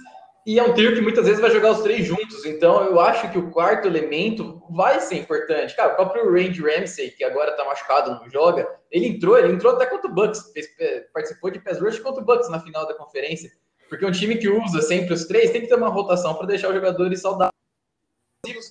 e 0.48 0.58
é 0.58 0.64
um 0.64 0.74
trio 0.74 0.96
que 0.96 1.02
muitas 1.02 1.26
vezes 1.26 1.42
vai 1.42 1.52
jogar 1.52 1.72
os 1.72 1.82
três 1.82 2.06
juntos. 2.06 2.46
Então, 2.46 2.82
eu 2.86 3.02
acho 3.02 3.30
que 3.30 3.38
o 3.38 3.52
quarto 3.52 3.86
elemento 3.86 4.64
vai 4.70 5.02
ser 5.02 5.16
importante. 5.16 5.76
Cara, 5.76 5.92
o 5.92 5.96
próprio 5.98 6.32
Randy 6.32 6.62
Ramsey, 6.62 7.12
que 7.12 7.24
agora 7.26 7.52
tá 7.52 7.66
machucado, 7.66 8.12
não 8.12 8.30
joga, 8.30 8.66
ele 8.90 9.08
entrou, 9.08 9.38
ele 9.38 9.52
entrou 9.52 9.76
até 9.76 9.86
contra 9.86 10.10
o 10.10 10.14
Bucks, 10.14 10.50
fez, 10.54 10.68
é, 10.80 11.02
participou 11.14 11.52
de 11.52 11.60
pass 11.60 11.82
rush 11.82 12.00
contra 12.00 12.24
o 12.24 12.26
Bucks 12.26 12.50
na 12.50 12.62
final 12.62 12.88
da 12.88 12.94
conferência. 12.94 13.52
Porque 13.90 14.06
um 14.06 14.12
time 14.12 14.38
que 14.38 14.48
usa 14.48 14.82
sempre 14.82 15.14
os 15.14 15.26
três 15.26 15.52
tem 15.52 15.60
que 15.60 15.68
ter 15.68 15.76
uma 15.76 15.90
rotação 15.90 16.34
para 16.36 16.48
deixar 16.48 16.70
os 16.70 16.76
jogadores 16.76 17.20
saudáveis 17.20 17.52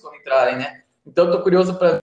quando 0.01 0.15
entrarem, 0.15 0.57
né? 0.57 0.81
Então, 1.05 1.29
tô 1.29 1.43
curioso 1.43 1.77
para 1.77 1.99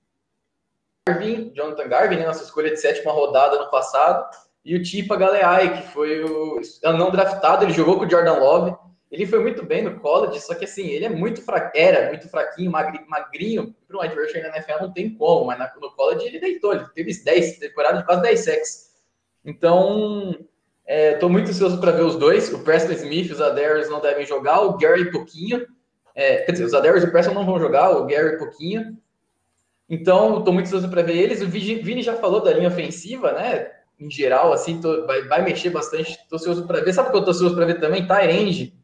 Garvin, 1.09 1.53
Jonathan 1.53 1.89
Garvin, 1.89 2.17
né, 2.19 2.27
nossa 2.27 2.45
escolha 2.45 2.71
de 2.71 2.77
sétima 2.77 3.11
rodada 3.11 3.59
no 3.59 3.69
passado, 3.73 4.25
e 4.65 4.77
o 4.77 4.83
Tipa 4.85 5.17
Galeai, 5.17 5.83
que 5.83 5.89
foi 5.89 6.23
o 6.23 6.61
não 6.97 7.11
draftado, 7.11 7.65
ele 7.65 7.73
jogou 7.73 7.99
com 7.99 8.07
o 8.07 8.11
Jordan 8.11 8.39
Love 8.39 8.84
ele 9.15 9.27
foi 9.27 9.39
muito 9.39 9.65
bem 9.65 9.81
no 9.81 10.01
college, 10.01 10.41
só 10.41 10.57
que 10.57 10.65
assim, 10.65 10.89
ele 10.89 11.05
é 11.05 11.09
muito 11.09 11.41
fra... 11.41 11.71
era 11.73 12.09
muito 12.09 12.29
fraquinho, 12.29 12.69
magrinho, 12.69 13.07
magrinho 13.09 13.77
para 13.87 13.97
um 13.97 14.01
adversário 14.01 14.49
na 14.49 14.57
NFL 14.57 14.83
não 14.83 14.93
tem 14.93 15.15
como, 15.15 15.45
mas 15.45 15.59
no 15.81 15.93
college 15.93 16.27
ele 16.27 16.41
deitou, 16.41 16.75
ele 16.75 16.85
teve 16.93 17.13
10 17.23 17.59
temporadas 17.59 18.01
de 18.01 18.07
quase 18.07 18.23
10 18.23 18.41
sacks. 18.41 18.91
Então, 19.45 20.37
estou 20.85 21.29
é, 21.29 21.33
muito 21.33 21.49
ansioso 21.49 21.81
para 21.81 21.93
ver 21.93 22.03
os 22.03 22.17
dois. 22.17 22.53
O 22.53 22.65
Preston 22.65 22.93
Smith 22.95 23.31
os 23.31 23.41
Adairs 23.41 23.89
não 23.89 24.01
devem 24.01 24.27
jogar, 24.27 24.63
o 24.63 24.77
Gary 24.77 25.13
pouquinho. 25.13 25.65
É, 26.13 26.39
quer 26.39 26.51
dizer, 26.51 26.65
os 26.65 26.75
Adairs 26.75 27.05
e 27.05 27.07
o 27.07 27.13
Preston 27.13 27.35
não 27.35 27.47
vão 27.47 27.61
jogar, 27.61 27.91
o 27.91 28.07
Gary 28.07 28.37
pouquinho. 28.37 28.99
Então, 29.89 30.39
estou 30.39 30.53
muito 30.53 30.67
ansioso 30.67 30.89
para 30.89 31.03
ver 31.03 31.17
eles. 31.17 31.41
O 31.41 31.47
Vini 31.47 32.03
já 32.03 32.17
falou 32.17 32.41
da 32.41 32.53
linha 32.53 32.69
ofensiva, 32.69 33.31
né? 33.31 33.71
Em 34.01 34.11
geral, 34.11 34.53
assim, 34.53 34.81
tô, 34.81 35.07
vai, 35.07 35.23
vai 35.23 35.43
mexer 35.45 35.71
bastante. 35.71 36.11
Estou 36.11 36.37
ansioso 36.37 36.67
para 36.67 36.81
ver. 36.81 36.93
Sabe 36.93 37.11
o 37.11 37.11
que 37.13 37.17
eu 37.19 37.21
estou 37.21 37.33
ansioso 37.33 37.55
para 37.55 37.67
ver 37.67 37.79
também? 37.79 38.09
Tyrande 38.09 38.75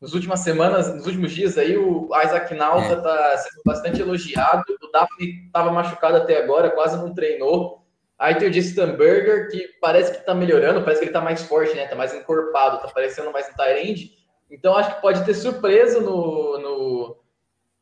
nos 0.00 0.14
últimas 0.14 0.40
semanas, 0.40 0.92
nos 0.94 1.06
últimos 1.06 1.32
dias 1.32 1.58
aí, 1.58 1.76
o 1.76 2.08
Isaac 2.24 2.54
Nauta 2.54 2.94
está 2.94 3.32
é. 3.32 3.36
sendo 3.36 3.62
bastante 3.64 4.00
elogiado. 4.00 4.64
O 4.82 4.90
Daphne 4.90 5.44
estava 5.46 5.70
machucado 5.70 6.16
até 6.16 6.42
agora, 6.42 6.70
quase 6.70 6.96
não 6.96 7.12
treinou. 7.12 7.84
Aí 8.18 8.34
tem 8.34 8.48
o 8.48 8.52
Justin 8.52 8.92
Burger, 8.96 9.50
que 9.50 9.68
parece 9.80 10.12
que 10.12 10.18
está 10.18 10.34
melhorando, 10.34 10.82
parece 10.82 11.00
que 11.00 11.04
ele 11.04 11.10
está 11.10 11.20
mais 11.20 11.42
forte, 11.42 11.74
né? 11.74 11.86
Tá 11.86 11.96
mais 11.96 12.14
encorpado, 12.14 12.80
tá 12.80 12.88
parecendo 12.88 13.30
mais 13.30 13.48
um 13.48 13.52
Tyrande. 13.54 14.12
Então 14.50 14.76
acho 14.76 14.94
que 14.94 15.02
pode 15.02 15.24
ter 15.24 15.34
surpresa 15.34 16.00
no, 16.00 16.58
no, 16.58 17.16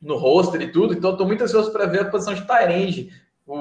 no 0.01 0.17
roster 0.17 0.61
e 0.61 0.71
tudo, 0.71 0.95
então 0.95 1.13
estou 1.13 1.27
muito 1.27 1.43
ansioso 1.43 1.73
para 1.73 1.87
ver 1.87 2.01
a 2.01 2.11
posição 2.11 2.35
de 2.35 2.47
Tyrande, 2.47 3.11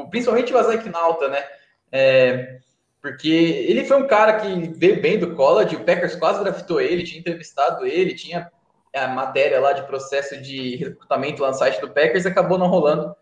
principalmente 0.10 0.54
o 0.54 0.60
Isaac 0.60 0.90
Nauta, 0.90 1.28
né? 1.30 1.44
É, 1.92 2.60
porque 3.02 3.30
ele 3.30 3.86
foi 3.86 3.98
um 3.98 4.08
cara 4.08 4.40
que 4.40 4.70
veio 4.78 5.02
bem 5.02 5.20
do 5.20 5.36
college, 5.36 5.76
o 5.76 5.84
Packers 5.84 6.16
quase 6.16 6.44
draftou 6.44 6.82
ele, 6.82 7.04
tinha 7.04 7.20
entrevistado 7.20 7.86
ele, 7.86 8.16
tinha 8.16 8.52
a 8.94 9.08
matéria 9.08 9.60
lá 9.60 9.74
de 9.74 9.86
processo 9.86 10.42
de 10.42 10.76
recrutamento 10.78 11.42
lá 11.42 11.50
no 11.50 11.54
site 11.54 11.80
do 11.80 11.90
Packers, 11.90 12.26
acabou 12.26 12.58
não 12.58 12.68
rolando. 12.68 13.16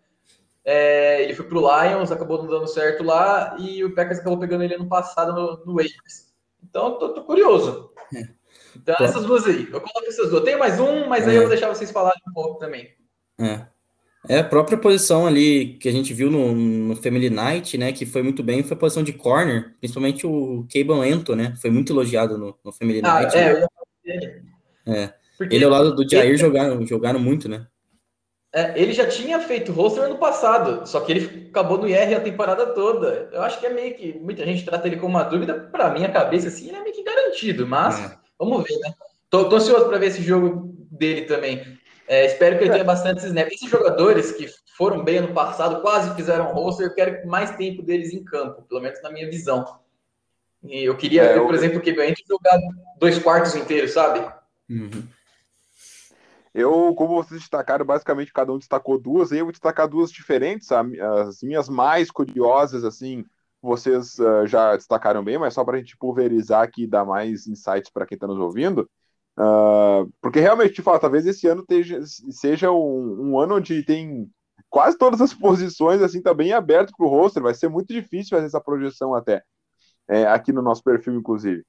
É, 0.64 1.22
ele 1.22 1.34
foi 1.34 1.46
para 1.46 1.58
o 1.58 1.60
Lions, 1.60 2.10
acabou 2.10 2.42
não 2.42 2.48
dando 2.48 2.66
certo 2.66 3.04
lá, 3.04 3.56
e 3.58 3.84
o 3.84 3.94
Packers 3.94 4.18
acabou 4.18 4.38
pegando 4.38 4.64
ele 4.64 4.74
ano 4.74 4.88
passado 4.88 5.32
no, 5.32 5.64
no 5.64 5.76
Waves. 5.76 6.34
Então, 6.62 6.98
tô, 6.98 7.10
tô 7.10 7.22
curioso. 7.22 7.92
É. 8.14 8.28
Então, 8.74 8.96
essas 9.00 9.24
duas 9.24 9.46
aí. 9.46 9.68
Eu 9.70 9.80
coloco 9.80 10.06
essas 10.08 10.30
duas. 10.30 10.44
Tem 10.44 10.58
mais 10.58 10.80
um, 10.80 11.06
mas 11.06 11.26
é. 11.26 11.30
aí 11.30 11.36
eu 11.36 11.42
vou 11.42 11.50
deixar 11.50 11.68
vocês 11.68 11.90
falarem 11.90 12.20
um 12.28 12.32
pouco 12.32 12.58
também. 12.58 12.94
É. 13.40 13.66
É 14.28 14.38
a 14.38 14.44
própria 14.44 14.76
posição 14.76 15.26
ali 15.26 15.74
que 15.80 15.88
a 15.88 15.92
gente 15.92 16.12
viu 16.12 16.30
no, 16.30 16.54
no 16.54 16.96
Family 16.96 17.30
Night, 17.30 17.78
né? 17.78 17.92
Que 17.92 18.04
foi 18.04 18.22
muito 18.22 18.42
bem, 18.42 18.62
foi 18.62 18.76
a 18.76 18.80
posição 18.80 19.02
de 19.02 19.12
corner, 19.12 19.74
principalmente 19.78 20.26
o 20.26 20.66
Cable 20.72 21.08
Ento, 21.08 21.36
né? 21.36 21.54
Foi 21.60 21.70
muito 21.70 21.92
elogiado 21.92 22.36
no, 22.36 22.56
no 22.64 22.72
Family 22.72 23.00
ah, 23.04 23.14
Night. 23.14 23.36
É, 23.36 23.52
né? 23.54 23.66
eu... 24.04 24.92
é. 24.94 25.14
Ele 25.50 25.64
ao 25.64 25.70
lado 25.70 25.94
do 25.94 26.08
Jair 26.08 26.30
ele... 26.30 26.36
jogaram, 26.38 26.86
jogaram 26.86 27.20
muito, 27.20 27.48
né? 27.48 27.66
É, 28.52 28.72
ele 28.80 28.94
já 28.94 29.06
tinha 29.06 29.38
feito 29.38 29.70
roster 29.70 30.04
ano 30.04 30.16
passado, 30.16 30.86
só 30.86 31.00
que 31.00 31.12
ele 31.12 31.48
acabou 31.50 31.76
no 31.76 31.86
IR 31.86 32.16
a 32.16 32.20
temporada 32.20 32.64
toda. 32.66 33.28
Eu 33.30 33.42
acho 33.42 33.60
que 33.60 33.66
é 33.66 33.70
meio 33.70 33.94
que 33.94 34.18
muita 34.18 34.46
gente 34.46 34.64
trata 34.64 34.86
ele 34.86 34.96
como 34.96 35.14
uma 35.14 35.24
dúvida. 35.24 35.54
Para 35.54 35.90
minha 35.90 36.10
cabeça, 36.10 36.48
assim, 36.48 36.68
ele 36.68 36.76
é 36.78 36.82
meio 36.82 36.94
que 36.94 37.02
garantido, 37.02 37.66
mas 37.66 38.00
é. 38.00 38.16
vamos 38.38 38.64
ver, 38.64 38.78
né? 38.78 38.94
Tô, 39.28 39.48
tô 39.48 39.56
ansioso 39.56 39.86
para 39.86 39.98
ver 39.98 40.06
esse 40.06 40.22
jogo 40.22 40.74
dele 40.90 41.22
também. 41.22 41.76
É, 42.08 42.26
espero 42.26 42.56
que 42.56 42.64
ele 42.64 42.72
tenha 42.72 42.84
bastante 42.84 43.24
snaps. 43.26 43.54
Esses 43.54 43.68
jogadores 43.68 44.32
que 44.32 44.48
foram 44.76 45.02
bem 45.02 45.18
ano 45.18 45.34
passado, 45.34 45.80
quase 45.80 46.14
fizeram 46.14 46.52
roster, 46.52 46.86
eu 46.86 46.94
quero 46.94 47.26
mais 47.26 47.56
tempo 47.56 47.82
deles 47.82 48.12
em 48.12 48.22
campo, 48.24 48.62
pelo 48.62 48.80
menos 48.80 49.02
na 49.02 49.10
minha 49.10 49.28
visão. 49.28 49.78
E 50.62 50.84
eu 50.84 50.96
queria 50.96 51.22
é, 51.22 51.34
ver, 51.34 51.40
por 51.40 51.54
eu... 51.54 51.54
exemplo, 51.54 51.78
o 51.78 51.80
Kevin 51.80 52.14
jogar 52.28 52.58
dois 52.98 53.18
quartos 53.18 53.54
inteiros, 53.54 53.92
sabe? 53.92 54.20
Uhum. 54.68 55.04
Eu, 56.54 56.94
como 56.94 57.22
vocês 57.22 57.40
destacaram, 57.40 57.84
basicamente 57.84 58.32
cada 58.32 58.50
um 58.50 58.58
destacou 58.58 58.98
duas, 58.98 59.30
eu 59.30 59.44
vou 59.44 59.52
destacar 59.52 59.86
duas 59.86 60.10
diferentes, 60.10 60.72
as 60.72 61.42
minhas 61.42 61.68
mais 61.68 62.10
curiosas, 62.10 62.82
assim, 62.82 63.26
vocês 63.60 64.18
uh, 64.18 64.46
já 64.46 64.74
destacaram 64.74 65.22
bem, 65.22 65.36
mas 65.36 65.52
só 65.52 65.62
para 65.62 65.76
a 65.76 65.78
gente 65.78 65.98
pulverizar 65.98 66.62
aqui 66.62 66.84
e 66.84 66.86
dar 66.86 67.04
mais 67.04 67.46
insights 67.46 67.90
para 67.90 68.06
quem 68.06 68.16
está 68.16 68.26
nos 68.26 68.38
ouvindo. 68.38 68.88
Uh, 69.38 70.10
porque 70.20 70.40
realmente, 70.40 70.74
te 70.74 70.82
talvez 70.82 71.26
esse 71.26 71.46
ano 71.46 71.64
teja, 71.64 72.00
seja 72.30 72.70
um, 72.72 73.32
um, 73.32 73.38
ano 73.38 73.56
onde 73.56 73.82
tem 73.82 74.30
quase 74.70 74.96
todas 74.96 75.20
as 75.20 75.32
posições 75.34 76.00
assim 76.00 76.22
tá 76.22 76.32
bem 76.32 76.52
aberto 76.52 76.92
para 76.96 77.06
o 77.06 77.10
roster. 77.10 77.42
Vai 77.42 77.54
ser 77.54 77.68
muito 77.68 77.92
difícil 77.92 78.30
fazer 78.30 78.46
essa 78.46 78.60
projeção 78.60 79.14
até 79.14 79.42
é, 80.08 80.26
aqui 80.26 80.52
no 80.52 80.62
nosso 80.62 80.82
perfil, 80.82 81.14
inclusive. 81.14 81.64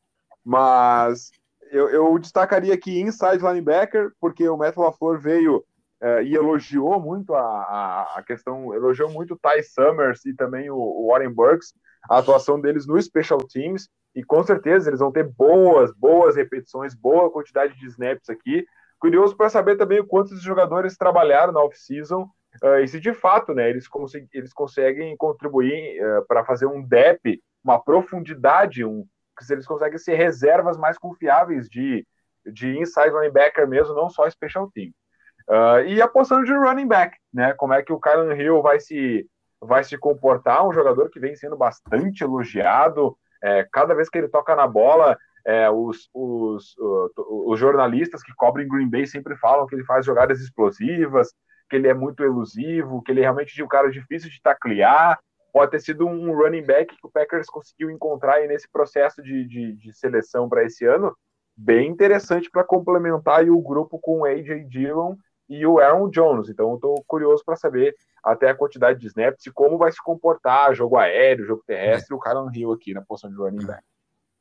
Mas 0.45 1.29
eu, 1.71 1.89
eu, 1.89 2.17
destacaria 2.17 2.73
aqui 2.73 3.01
inside 3.01 3.43
linebacker, 3.43 4.11
porque 4.19 4.47
o 4.47 4.57
Matt 4.57 4.77
LaFleur 4.77 5.19
veio 5.19 5.63
é, 6.01 6.23
e 6.23 6.35
elogiou 6.35 6.99
muito 6.99 7.33
a, 7.33 8.07
a, 8.15 8.23
questão, 8.23 8.73
elogiou 8.73 9.09
muito 9.09 9.33
o 9.33 9.37
Ty 9.37 9.63
Summers 9.63 10.25
e 10.25 10.33
também 10.33 10.69
o, 10.69 10.77
o 10.77 11.07
Warren 11.07 11.33
Burks, 11.33 11.73
a 12.09 12.19
atuação 12.19 12.59
deles 12.61 12.85
no 12.85 13.01
Special 13.01 13.39
Teams 13.39 13.89
e 14.15 14.23
com 14.23 14.43
certeza 14.43 14.89
eles 14.89 14.99
vão 14.99 15.11
ter 15.11 15.23
boas, 15.23 15.91
boas 15.93 16.35
repetições, 16.35 16.93
boa 16.93 17.31
quantidade 17.31 17.77
de 17.77 17.85
snaps 17.87 18.29
aqui. 18.29 18.65
Curioso 18.99 19.35
para 19.35 19.49
saber 19.49 19.75
também 19.75 19.99
o 19.99 20.07
quanto 20.07 20.33
os 20.33 20.41
jogadores 20.41 20.97
trabalharam 20.97 21.53
na 21.53 21.61
off-season 21.61 22.29
uh, 22.63 22.79
e 22.83 22.87
se 22.87 22.99
de 22.99 23.13
fato 23.13 23.53
né, 23.53 23.69
eles, 23.69 23.87
consegu 23.87 24.27
eles 24.33 24.53
conseguem 24.53 25.15
contribuir 25.17 25.99
uh, 26.03 26.25
para 26.27 26.43
fazer 26.43 26.65
um 26.65 26.81
depth, 26.81 27.39
uma 27.63 27.79
profundidade, 27.79 28.83
um, 28.83 29.05
se 29.39 29.53
eles 29.53 29.67
conseguem 29.67 29.97
ser 29.97 30.15
reservas 30.15 30.77
mais 30.77 30.97
confiáveis 30.97 31.67
de, 31.67 32.05
de 32.51 32.77
inside 32.79 33.11
linebacker 33.11 33.67
mesmo, 33.67 33.93
não 33.93 34.09
só 34.09 34.27
special 34.29 34.69
team. 34.71 34.91
Uh, 35.49 35.79
e 35.87 36.01
apostando 36.01 36.43
de 36.43 36.53
running 36.53 36.87
back, 36.87 37.17
né? 37.33 37.53
Como 37.53 37.73
é 37.73 37.81
que 37.81 37.93
o 37.93 37.99
Kylan 37.99 38.35
Hill 38.35 38.61
vai 38.61 38.79
se, 38.79 39.25
vai 39.61 39.83
se 39.83 39.97
comportar, 39.97 40.67
um 40.67 40.73
jogador 40.73 41.09
que 41.09 41.19
vem 41.19 41.35
sendo 41.35 41.55
bastante 41.55 42.23
elogiado, 42.23 43.17
é, 43.41 43.65
cada 43.71 43.93
vez 43.93 44.09
que 44.09 44.17
ele 44.17 44.27
toca 44.27 44.55
na 44.55 44.67
bola, 44.67 45.17
é, 45.45 45.69
os, 45.69 46.09
os, 46.13 46.75
os, 47.17 47.57
jornalistas 47.57 48.21
que 48.21 48.33
cobrem 48.35 48.67
Green 48.67 48.89
Bay 48.89 49.07
sempre 49.07 49.37
falam 49.37 49.65
que 49.65 49.75
ele 49.75 49.85
faz 49.85 50.05
jogadas 50.05 50.41
explosivas, 50.41 51.33
que 51.69 51.75
ele 51.75 51.87
é 51.87 51.93
muito 51.93 52.23
elusivo, 52.23 53.01
que 53.01 53.11
ele 53.11 53.21
é 53.21 53.23
realmente 53.23 53.63
um 53.63 53.67
cara 53.67 53.89
difícil 53.89 54.29
de 54.29 54.41
taclear. 54.41 55.17
Pode 55.53 55.71
ter 55.71 55.79
sido 55.79 56.05
um 56.05 56.35
running 56.35 56.65
back 56.65 56.93
que 56.93 57.07
o 57.07 57.09
Packers 57.09 57.47
conseguiu 57.47 57.89
encontrar 57.89 58.35
aí 58.35 58.47
nesse 58.47 58.69
processo 58.69 59.23
de, 59.23 59.47
de, 59.47 59.73
de 59.73 59.93
seleção 59.93 60.49
para 60.49 60.65
esse 60.65 60.85
ano, 60.85 61.15
bem 61.55 61.89
interessante 61.89 62.49
para 62.51 62.63
complementar 62.63 63.47
o 63.49 63.61
grupo 63.61 63.97
com 63.99 64.19
o 64.19 64.25
AJ 64.25 64.67
Dillon 64.67 65.15
e 65.49 65.65
o 65.65 65.79
Aaron 65.79 66.09
Jones. 66.09 66.49
Então, 66.49 66.69
eu 66.69 66.75
estou 66.75 67.03
curioso 67.07 67.43
para 67.45 67.55
saber 67.55 67.95
até 68.23 68.49
a 68.49 68.55
quantidade 68.55 68.99
de 68.99 69.07
snaps 69.07 69.45
e 69.45 69.51
como 69.51 69.77
vai 69.77 69.91
se 69.91 70.03
comportar 70.03 70.73
jogo 70.75 70.97
aéreo, 70.97 71.45
jogo 71.45 71.63
terrestre, 71.65 72.13
é. 72.13 72.17
o 72.17 72.19
Kylan 72.19 72.51
Hill 72.53 72.73
aqui 72.73 72.93
na 72.93 73.01
posição 73.01 73.29
de 73.29 73.37
running 73.37 73.65
back. 73.65 73.81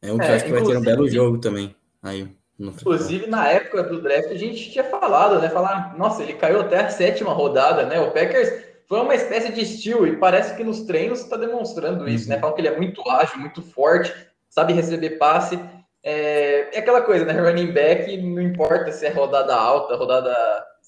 É 0.02 0.12
um 0.12 0.18
que 0.18 0.24
é, 0.24 0.34
acho 0.34 0.44
que 0.44 0.52
vai 0.52 0.62
ter 0.62 0.76
um 0.76 0.82
belo 0.82 1.08
jogo 1.08 1.38
também. 1.38 1.74
Aí, 2.02 2.28
inclusive, 2.58 3.26
na 3.26 3.48
época 3.48 3.82
do 3.84 4.00
draft, 4.00 4.30
a 4.30 4.36
gente 4.36 4.70
tinha 4.70 4.84
falado, 4.84 5.40
né? 5.40 5.48
Falar, 5.48 5.96
nossa, 5.96 6.22
ele 6.22 6.34
caiu 6.34 6.60
até 6.60 6.80
a 6.80 6.90
sétima 6.90 7.32
rodada, 7.32 7.86
né? 7.86 8.00
O 8.00 8.10
Packers 8.10 8.66
foi 8.86 9.00
uma 9.00 9.14
espécie 9.14 9.52
de 9.52 9.62
estilo 9.62 10.06
e 10.06 10.16
parece 10.16 10.56
que 10.56 10.62
nos 10.62 10.82
treinos 10.82 11.20
está 11.20 11.36
demonstrando 11.36 12.08
isso, 12.08 12.28
né? 12.28 12.36
Uhum. 12.36 12.40
Falam 12.40 12.54
que 12.54 12.60
ele 12.60 12.68
é 12.68 12.76
muito 12.76 13.08
ágil, 13.08 13.38
muito 13.38 13.62
forte, 13.62 14.14
sabe 14.48 14.72
receber 14.72 15.10
passe. 15.18 15.58
É, 16.02 16.76
é 16.76 16.78
aquela 16.78 17.02
coisa, 17.02 17.24
né? 17.24 17.32
Running 17.32 17.72
back, 17.72 18.16
não 18.22 18.42
importa 18.42 18.92
se 18.92 19.06
é 19.06 19.10
rodada 19.10 19.54
alta, 19.54 19.96
rodada 19.96 20.34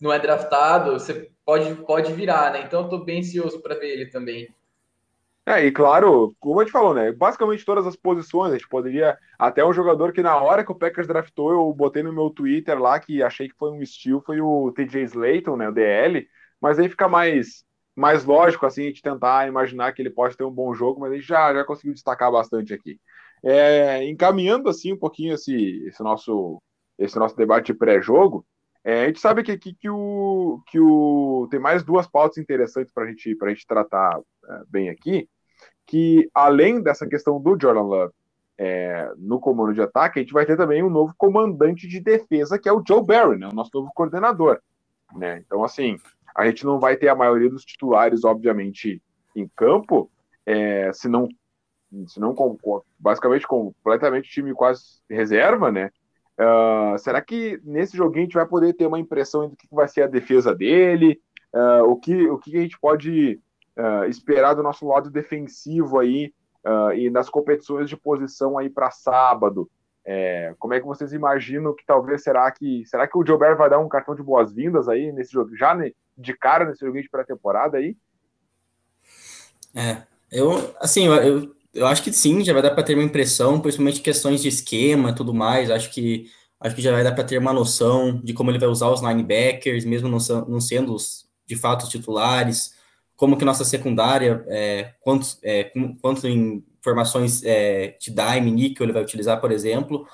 não 0.01 0.13
é 0.13 0.19
draftado, 0.19 0.93
você 0.93 1.31
pode, 1.45 1.75
pode 1.85 2.13
virar, 2.13 2.53
né? 2.53 2.63
Então 2.63 2.83
eu 2.83 2.89
tô 2.89 2.99
bem 2.99 3.21
ansioso 3.21 3.61
para 3.61 3.75
ver 3.75 3.89
ele 3.89 4.07
também. 4.07 4.49
É, 5.47 5.65
e 5.65 5.73
claro, 5.73 6.37
como 6.39 6.61
a 6.61 6.65
gente 6.65 6.73
falou, 6.73 6.93
né? 6.93 7.11
Basicamente 7.11 7.65
todas 7.65 7.87
as 7.87 7.97
posições, 7.97 8.53
a 8.53 8.57
gente 8.57 8.69
poderia. 8.69 9.17
Até 9.39 9.65
um 9.65 9.73
jogador 9.73 10.13
que 10.13 10.23
na 10.23 10.37
hora 10.37 10.63
que 10.63 10.71
o 10.71 10.75
Packers 10.75 11.07
draftou, 11.07 11.51
eu 11.51 11.73
botei 11.73 12.03
no 12.03 12.13
meu 12.13 12.29
Twitter 12.29 12.79
lá 12.79 13.01
que 13.01 13.23
achei 13.23 13.49
que 13.49 13.57
foi 13.57 13.71
um 13.71 13.81
estilo, 13.81 14.21
foi 14.21 14.43
o 14.43 14.71
TJ 14.73 15.05
Slayton, 15.05 15.57
né? 15.57 15.69
O 15.69 15.73
DL. 15.73 16.29
Mas 16.61 16.79
aí 16.79 16.87
fica 16.89 17.09
mais, 17.09 17.65
mais 17.97 18.25
lógico, 18.25 18.67
assim, 18.67 18.83
a 18.83 18.87
gente 18.89 19.01
tentar 19.01 19.49
imaginar 19.49 19.93
que 19.93 20.03
ele 20.03 20.11
pode 20.11 20.37
ter 20.37 20.45
um 20.45 20.51
bom 20.51 20.75
jogo, 20.75 21.01
mas 21.01 21.13
a 21.13 21.15
gente 21.15 21.27
já, 21.27 21.55
já 21.55 21.65
conseguiu 21.65 21.95
destacar 21.95 22.31
bastante 22.31 22.75
aqui. 22.75 23.01
É, 23.43 24.05
encaminhando 24.05 24.69
assim 24.69 24.93
um 24.93 24.99
pouquinho 24.99 25.35
esse, 25.35 25.83
esse, 25.87 26.03
nosso, 26.03 26.61
esse 26.99 27.19
nosso 27.19 27.37
debate 27.37 27.73
pré-jogo, 27.73 28.45
é, 28.85 29.03
a 29.03 29.07
gente 29.07 29.21
sabe 29.21 29.43
que 29.43 29.53
aqui 29.53 29.75
que 29.75 29.89
o, 29.89 30.63
que 30.67 30.79
o 30.79 31.49
tem 31.51 31.61
mais 31.61 31.83
duas 31.83 32.07
pautas 32.07 32.39
interessantes 32.39 32.93
para 32.93 33.07
gente, 33.07 33.37
a 33.41 33.49
gente 33.49 33.67
tratar 33.67 34.19
é, 34.49 34.63
bem 34.69 34.89
aqui, 34.89 35.29
que 35.87 36.29
além 36.35 36.83
dessa 36.83 37.07
questão 37.07 37.41
do 37.41 37.59
Jordan 37.61 37.83
Love 37.83 38.13
é, 38.59 39.13
no 39.17 39.39
comando 39.39 39.73
de 39.73 39.81
ataque, 39.81 40.19
a 40.19 40.23
gente 40.23 40.33
vai 40.33 40.45
ter 40.45 40.57
também 40.57 40.83
um 40.83 40.91
novo 40.91 41.15
comandante 41.17 41.87
de 41.87 42.01
defesa, 42.01 42.59
que 42.59 42.69
é 42.69 42.73
o 42.73 42.83
Joe 42.87 43.05
Barry, 43.05 43.39
né, 43.39 43.49
o 43.49 43.55
nosso 43.55 43.71
novo 43.73 43.91
coordenador. 43.95 44.61
Né? 45.15 45.39
Então, 45.39 45.63
assim, 45.63 45.97
a 46.35 46.47
gente 46.47 46.65
não 46.65 46.79
vai 46.79 46.97
ter 46.97 47.09
a 47.09 47.15
maioria 47.15 47.49
dos 47.49 47.65
titulares, 47.65 48.25
obviamente, 48.25 49.03
em 49.35 49.49
campo, 49.57 50.11
é, 50.45 50.93
se 50.93 51.09
não, 51.09 51.29
se 52.07 52.19
não 52.19 52.35
basicamente 52.99 53.47
completamente 53.47 54.29
time 54.29 54.53
quase 54.53 55.01
reserva, 55.09 55.71
né? 55.71 55.91
Uh, 56.39 56.97
será 56.99 57.21
que 57.21 57.61
nesse 57.65 57.97
joguinho 57.97 58.23
a 58.23 58.27
gente 58.27 58.35
vai 58.35 58.47
poder 58.47 58.73
ter 58.73 58.87
uma 58.87 58.99
impressão 58.99 59.49
do 59.49 59.57
que 59.57 59.67
vai 59.73 59.89
ser 59.89 60.03
a 60.03 60.07
defesa 60.07 60.55
dele? 60.55 61.21
Uh, 61.53 61.85
o, 61.91 61.97
que, 61.97 62.29
o 62.29 62.39
que 62.39 62.57
a 62.57 62.61
gente 62.61 62.79
pode 62.79 63.41
uh, 63.77 64.05
esperar 64.05 64.55
do 64.55 64.63
nosso 64.63 64.87
lado 64.87 65.11
defensivo 65.11 65.99
aí 65.99 66.33
e 66.97 67.09
nas 67.09 67.31
competições 67.31 67.89
de 67.89 67.97
posição 67.97 68.59
aí 68.59 68.69
para 68.69 68.91
sábado? 68.91 69.71
É, 70.05 70.55
como 70.59 70.75
é 70.75 70.81
que 70.81 70.87
vocês 70.87 71.13
imaginam 71.13 71.75
que 71.75 71.85
talvez 71.85 72.23
será 72.23 72.51
que 72.51 72.83
será 72.87 73.07
que 73.07 73.17
o 73.17 73.39
Bear 73.39 73.57
vai 73.57 73.71
dar 73.71 73.79
um 73.79 73.89
cartão 73.89 74.15
de 74.15 74.23
boas-vindas 74.23 74.89
aí 74.89 75.13
nesse 75.13 75.33
jogo 75.33 75.55
já 75.57 75.75
de 76.17 76.35
cara 76.35 76.65
nesse 76.65 76.85
joguinho 76.85 77.05
de 77.05 77.11
pré-temporada 77.11 77.79
aí? 77.79 77.97
É, 79.75 80.03
eu 80.31 80.75
assim 80.79 81.07
eu, 81.07 81.55
eu 81.79 81.87
acho 81.87 82.03
que 82.03 82.13
sim, 82.13 82.45
já 82.45 82.53
vai 82.53 82.63
dar 82.63 82.73
para 82.73 82.83
ter 82.83 82.95
uma 82.95 83.03
impressão, 83.03 83.61
principalmente 83.61 84.01
questões 84.01 84.43
de 84.43 84.49
esquema 84.49 85.15
tudo 85.15 85.33
mais. 85.35 85.71
Acho 85.71 85.91
que 85.91 86.31
acho 86.61 86.75
que 86.75 86.83
já 86.83 86.93
vai 86.93 87.05
dar 87.05 87.13
para 87.13 87.25
ter 87.25 87.39
uma 87.39 87.53
noção 87.53 88.21
de 88.23 88.33
como 88.33 88.51
ele 88.51 88.59
vai 88.59 88.69
usar 88.69 88.89
os 88.91 89.01
linebackers, 89.01 89.85
mesmo 89.85 90.09
não, 90.09 90.19
não 90.49 90.61
sendo 90.61 90.95
os, 90.95 91.29
de 91.47 91.57
fato 91.57 91.85
os 91.85 91.89
titulares, 91.89 92.75
como 93.17 93.37
que 93.37 93.45
nossa 93.45 93.65
secundária, 93.65 94.45
é, 94.49 94.95
quantos, 95.01 95.39
é, 95.43 95.73
quanto 96.01 96.27
em 96.27 96.65
informações 96.81 97.43
é, 97.45 97.97
de 98.01 98.11
dime, 98.11 98.51
níquel 98.51 98.87
ele 98.87 98.93
vai 98.93 99.03
utilizar, 99.03 99.41
por 99.41 99.53
exemplo. 99.53 100.07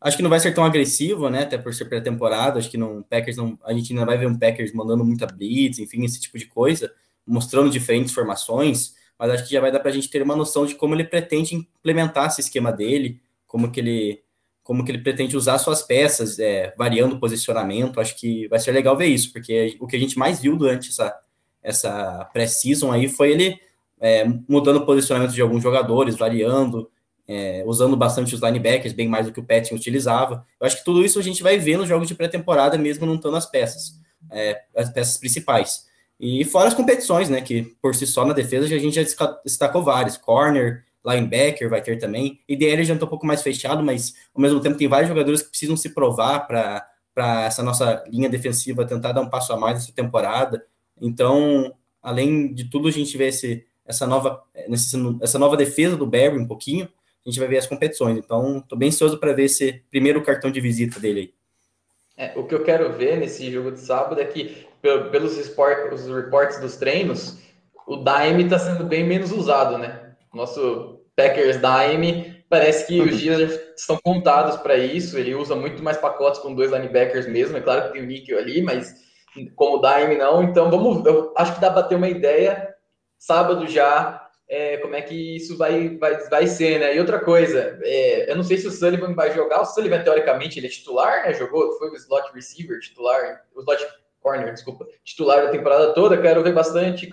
Acho 0.00 0.16
que 0.16 0.22
não 0.22 0.30
vai 0.30 0.40
ser 0.40 0.52
tão 0.54 0.64
agressivo, 0.64 1.28
né? 1.28 1.42
Até 1.42 1.58
por 1.58 1.74
ser 1.74 1.84
pré-temporada. 1.86 2.58
Acho 2.58 2.70
que 2.70 2.78
não, 2.78 3.02
Packers 3.02 3.36
não, 3.36 3.58
a 3.64 3.72
gente 3.72 3.92
ainda 3.92 4.06
vai 4.06 4.16
ver 4.16 4.26
um 4.26 4.38
Packers 4.38 4.72
mandando 4.72 5.04
muita 5.04 5.26
blitz, 5.26 5.78
enfim, 5.78 6.04
esse 6.04 6.20
tipo 6.20 6.38
de 6.38 6.46
coisa, 6.46 6.92
mostrando 7.26 7.70
diferentes 7.70 8.12
formações. 8.12 8.94
Mas 9.20 9.30
acho 9.30 9.44
que 9.44 9.52
já 9.52 9.60
vai 9.60 9.70
dar 9.70 9.80
para 9.80 9.90
a 9.90 9.92
gente 9.92 10.08
ter 10.08 10.22
uma 10.22 10.34
noção 10.34 10.64
de 10.64 10.74
como 10.74 10.94
ele 10.94 11.04
pretende 11.04 11.54
implementar 11.54 12.28
esse 12.28 12.40
esquema 12.40 12.72
dele, 12.72 13.20
como 13.46 13.70
que 13.70 13.78
ele, 13.78 14.22
como 14.62 14.82
que 14.82 14.90
ele 14.90 15.02
pretende 15.02 15.36
usar 15.36 15.58
suas 15.58 15.82
peças, 15.82 16.38
é, 16.38 16.74
variando 16.78 17.16
o 17.16 17.20
posicionamento. 17.20 18.00
Acho 18.00 18.16
que 18.16 18.48
vai 18.48 18.58
ser 18.58 18.72
legal 18.72 18.96
ver 18.96 19.08
isso, 19.08 19.30
porque 19.30 19.76
o 19.78 19.86
que 19.86 19.96
a 19.96 20.00
gente 20.00 20.18
mais 20.18 20.40
viu 20.40 20.56
durante 20.56 20.88
essa, 20.88 21.14
essa 21.62 22.24
pré-season 22.32 22.90
aí 22.90 23.08
foi 23.08 23.32
ele 23.32 23.60
é, 24.00 24.24
mudando 24.48 24.76
o 24.76 24.86
posicionamento 24.86 25.32
de 25.32 25.42
alguns 25.42 25.62
jogadores, 25.62 26.16
variando 26.16 26.90
é, 27.30 27.62
usando 27.64 27.96
bastante 27.96 28.34
os 28.34 28.40
linebackers, 28.40 28.92
bem 28.92 29.06
mais 29.06 29.26
do 29.26 29.32
que 29.32 29.38
o 29.38 29.44
Petting 29.44 29.76
utilizava. 29.76 30.44
Eu 30.58 30.66
acho 30.66 30.78
que 30.78 30.84
tudo 30.84 31.04
isso 31.04 31.16
a 31.16 31.22
gente 31.22 31.44
vai 31.44 31.58
ver 31.58 31.76
nos 31.76 31.86
jogos 31.86 32.08
de 32.08 32.14
pré-temporada, 32.16 32.76
mesmo 32.76 33.06
não 33.06 33.14
estando 33.14 33.36
as 33.36 33.46
peças, 33.46 34.00
é, 34.32 34.62
as 34.74 34.90
peças 34.90 35.16
principais. 35.16 35.86
E 36.20 36.44
fora 36.44 36.68
as 36.68 36.74
competições, 36.74 37.30
né, 37.30 37.40
que 37.40 37.62
por 37.80 37.94
si 37.94 38.06
só 38.06 38.26
na 38.26 38.34
defesa 38.34 38.66
a 38.66 38.78
gente 38.78 38.94
já 38.94 39.02
destacou 39.42 39.82
vários, 39.82 40.18
corner, 40.18 40.84
linebacker 41.02 41.70
vai 41.70 41.80
ter 41.80 41.98
também, 41.98 42.40
e 42.46 42.54
DL 42.54 42.84
já 42.84 42.92
está 42.92 43.06
um 43.06 43.08
pouco 43.08 43.26
mais 43.26 43.40
fechado, 43.40 43.82
mas 43.82 44.14
ao 44.34 44.42
mesmo 44.42 44.60
tempo 44.60 44.76
tem 44.76 44.86
vários 44.86 45.08
jogadores 45.08 45.40
que 45.40 45.48
precisam 45.48 45.78
se 45.78 45.94
provar 45.94 46.40
para 46.40 47.46
essa 47.46 47.62
nossa 47.62 48.04
linha 48.06 48.28
defensiva 48.28 48.84
tentar 48.84 49.12
dar 49.12 49.22
um 49.22 49.30
passo 49.30 49.50
a 49.54 49.56
mais 49.56 49.76
nessa 49.76 49.92
temporada. 49.92 50.62
Então, 51.00 51.74
além 52.02 52.52
de 52.52 52.64
tudo, 52.64 52.88
a 52.88 52.92
gente 52.92 53.16
vê 53.16 53.28
esse, 53.28 53.64
essa, 53.86 54.06
nova, 54.06 54.42
essa 55.22 55.38
nova 55.38 55.56
defesa 55.56 55.96
do 55.96 56.06
Barry 56.06 56.38
um 56.38 56.46
pouquinho, 56.46 56.86
a 57.24 57.30
gente 57.30 57.38
vai 57.38 57.48
ver 57.48 57.58
as 57.58 57.66
competições. 57.66 58.18
Então, 58.18 58.58
estou 58.58 58.78
bem 58.78 58.88
ansioso 58.88 59.18
para 59.18 59.32
ver 59.32 59.44
esse 59.44 59.82
primeiro 59.90 60.22
cartão 60.22 60.50
de 60.50 60.60
visita 60.60 61.00
dele 61.00 61.20
aí. 61.20 61.39
É, 62.20 62.34
o 62.36 62.44
que 62.44 62.54
eu 62.54 62.62
quero 62.62 62.92
ver 62.92 63.16
nesse 63.16 63.50
jogo 63.50 63.72
de 63.72 63.80
sábado 63.80 64.20
é 64.20 64.26
que, 64.26 64.66
pelos 64.82 65.38
os 65.38 66.14
reportes 66.14 66.60
dos 66.60 66.76
treinos, 66.76 67.38
o 67.86 67.96
Daime 67.96 68.44
está 68.44 68.58
sendo 68.58 68.84
bem 68.84 69.02
menos 69.02 69.32
usado, 69.32 69.78
né? 69.78 70.12
Nosso 70.34 71.00
Packers 71.16 71.58
Daime 71.62 72.44
parece 72.50 72.86
que 72.86 73.00
os 73.00 73.16
dias 73.18 73.58
estão 73.74 73.98
contados 74.04 74.58
para 74.58 74.76
isso. 74.76 75.16
Ele 75.16 75.34
usa 75.34 75.56
muito 75.56 75.82
mais 75.82 75.96
pacotes 75.96 76.40
com 76.40 76.54
dois 76.54 76.70
linebackers 76.70 77.26
mesmo. 77.26 77.56
É 77.56 77.60
claro 77.62 77.84
que 77.86 77.92
tem 77.94 78.02
o 78.02 78.06
níquel 78.06 78.38
ali, 78.38 78.60
mas 78.60 78.94
como 79.56 79.78
o 79.78 79.80
Daime 79.80 80.18
não. 80.18 80.42
Então, 80.42 80.70
vamos, 80.70 81.02
eu 81.06 81.32
acho 81.38 81.54
que 81.54 81.60
dá 81.62 81.70
para 81.70 81.84
ter 81.84 81.94
uma 81.94 82.10
ideia. 82.10 82.68
Sábado 83.18 83.66
já 83.66 84.19
é, 84.50 84.78
como 84.78 84.96
é 84.96 85.00
que 85.00 85.36
isso 85.36 85.56
vai, 85.56 85.96
vai, 85.96 86.28
vai 86.28 86.46
ser, 86.48 86.80
né? 86.80 86.96
E 86.96 86.98
outra 86.98 87.20
coisa, 87.20 87.78
é, 87.84 88.32
eu 88.32 88.34
não 88.34 88.42
sei 88.42 88.58
se 88.58 88.66
o 88.66 88.70
Sullivan 88.72 89.14
vai 89.14 89.32
jogar. 89.32 89.60
O 89.60 89.64
Sullivan, 89.64 90.02
teoricamente, 90.02 90.58
ele 90.58 90.66
é 90.66 90.70
titular, 90.70 91.22
né? 91.22 91.32
Jogou, 91.32 91.78
foi 91.78 91.88
o 91.90 91.94
slot 91.94 92.32
receiver 92.34 92.80
titular, 92.80 93.44
o 93.54 93.60
slot 93.60 93.86
corner, 94.18 94.52
desculpa, 94.52 94.88
titular 95.04 95.44
da 95.44 95.52
temporada 95.52 95.94
toda. 95.94 96.20
Quero 96.20 96.42
ver 96.42 96.52
bastante, 96.52 97.08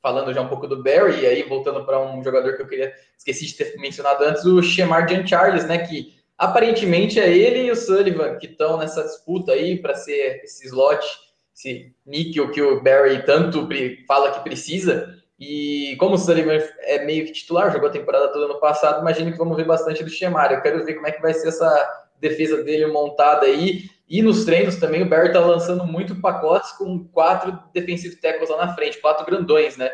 falando 0.00 0.32
já 0.32 0.40
um 0.40 0.48
pouco 0.48 0.66
do 0.66 0.82
Barry, 0.82 1.20
e 1.20 1.26
aí 1.26 1.42
voltando 1.42 1.84
para 1.84 2.00
um 2.00 2.24
jogador 2.24 2.56
que 2.56 2.62
eu 2.62 2.66
queria, 2.66 2.94
esqueci 3.18 3.44
de 3.44 3.54
ter 3.54 3.76
mencionado 3.76 4.24
antes, 4.24 4.46
o 4.46 4.62
Shemar 4.62 5.06
Jan 5.06 5.26
Charles, 5.26 5.66
né? 5.66 5.86
Que 5.86 6.14
aparentemente 6.38 7.20
é 7.20 7.30
ele 7.30 7.66
e 7.66 7.70
o 7.70 7.76
Sullivan 7.76 8.38
que 8.38 8.46
estão 8.46 8.78
nessa 8.78 9.02
disputa 9.02 9.52
aí 9.52 9.76
para 9.76 9.94
ser 9.94 10.40
esse 10.42 10.64
slot, 10.68 11.06
esse 11.54 11.94
níquel 12.06 12.50
que 12.50 12.62
o 12.62 12.82
Barry 12.82 13.26
tanto 13.26 13.68
fala 14.08 14.32
que 14.32 14.40
precisa. 14.42 15.21
E 15.44 15.96
como 15.96 16.14
o 16.14 16.18
Sullivan 16.18 16.56
é 16.82 17.04
meio 17.04 17.26
que 17.26 17.32
titular, 17.32 17.72
jogou 17.72 17.88
a 17.88 17.92
temporada 17.92 18.28
toda 18.28 18.46
no 18.46 18.60
passado, 18.60 19.00
imagino 19.00 19.32
que 19.32 19.38
vamos 19.38 19.56
ver 19.56 19.66
bastante 19.66 20.04
do 20.04 20.08
Chemar. 20.08 20.52
Eu 20.52 20.62
quero 20.62 20.84
ver 20.84 20.94
como 20.94 21.08
é 21.08 21.10
que 21.10 21.20
vai 21.20 21.34
ser 21.34 21.48
essa 21.48 22.06
defesa 22.20 22.62
dele 22.62 22.86
montada 22.86 23.44
aí. 23.44 23.90
E 24.08 24.22
nos 24.22 24.44
treinos 24.44 24.76
também, 24.76 25.02
o 25.02 25.08
Barry 25.08 25.32
tá 25.32 25.40
lançando 25.40 25.84
muito 25.84 26.20
pacotes 26.20 26.70
com 26.70 27.04
quatro 27.08 27.58
defensive 27.74 28.14
tackles 28.20 28.50
lá 28.50 28.66
na 28.66 28.74
frente, 28.76 29.00
quatro 29.00 29.26
grandões, 29.26 29.76
né? 29.76 29.90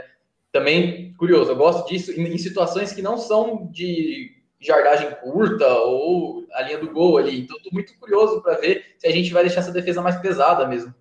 Também 0.52 1.14
curioso, 1.14 1.52
eu 1.52 1.56
gosto 1.56 1.88
disso 1.88 2.12
em, 2.12 2.37
situações 2.37 2.92
que 2.92 3.00
não 3.00 3.16
são 3.16 3.70
de 3.72 4.30
jardagem 4.61 5.11
curta 5.22 5.66
ou 5.66 6.46
a 6.52 6.61
linha 6.61 6.76
do 6.76 6.92
gol 6.92 7.16
ali. 7.16 7.40
Então, 7.40 7.58
tô 7.62 7.70
muito 7.72 7.98
curioso 7.98 8.42
para 8.42 8.58
ver 8.58 8.84
se 8.98 9.06
a 9.06 9.11
gente 9.11 9.32
vai 9.32 9.44
deixar 9.44 9.61
essa 9.61 9.72
defesa 9.72 10.02
mais 10.02 10.20
pesada 10.20 10.66
mesmo. 10.68 10.94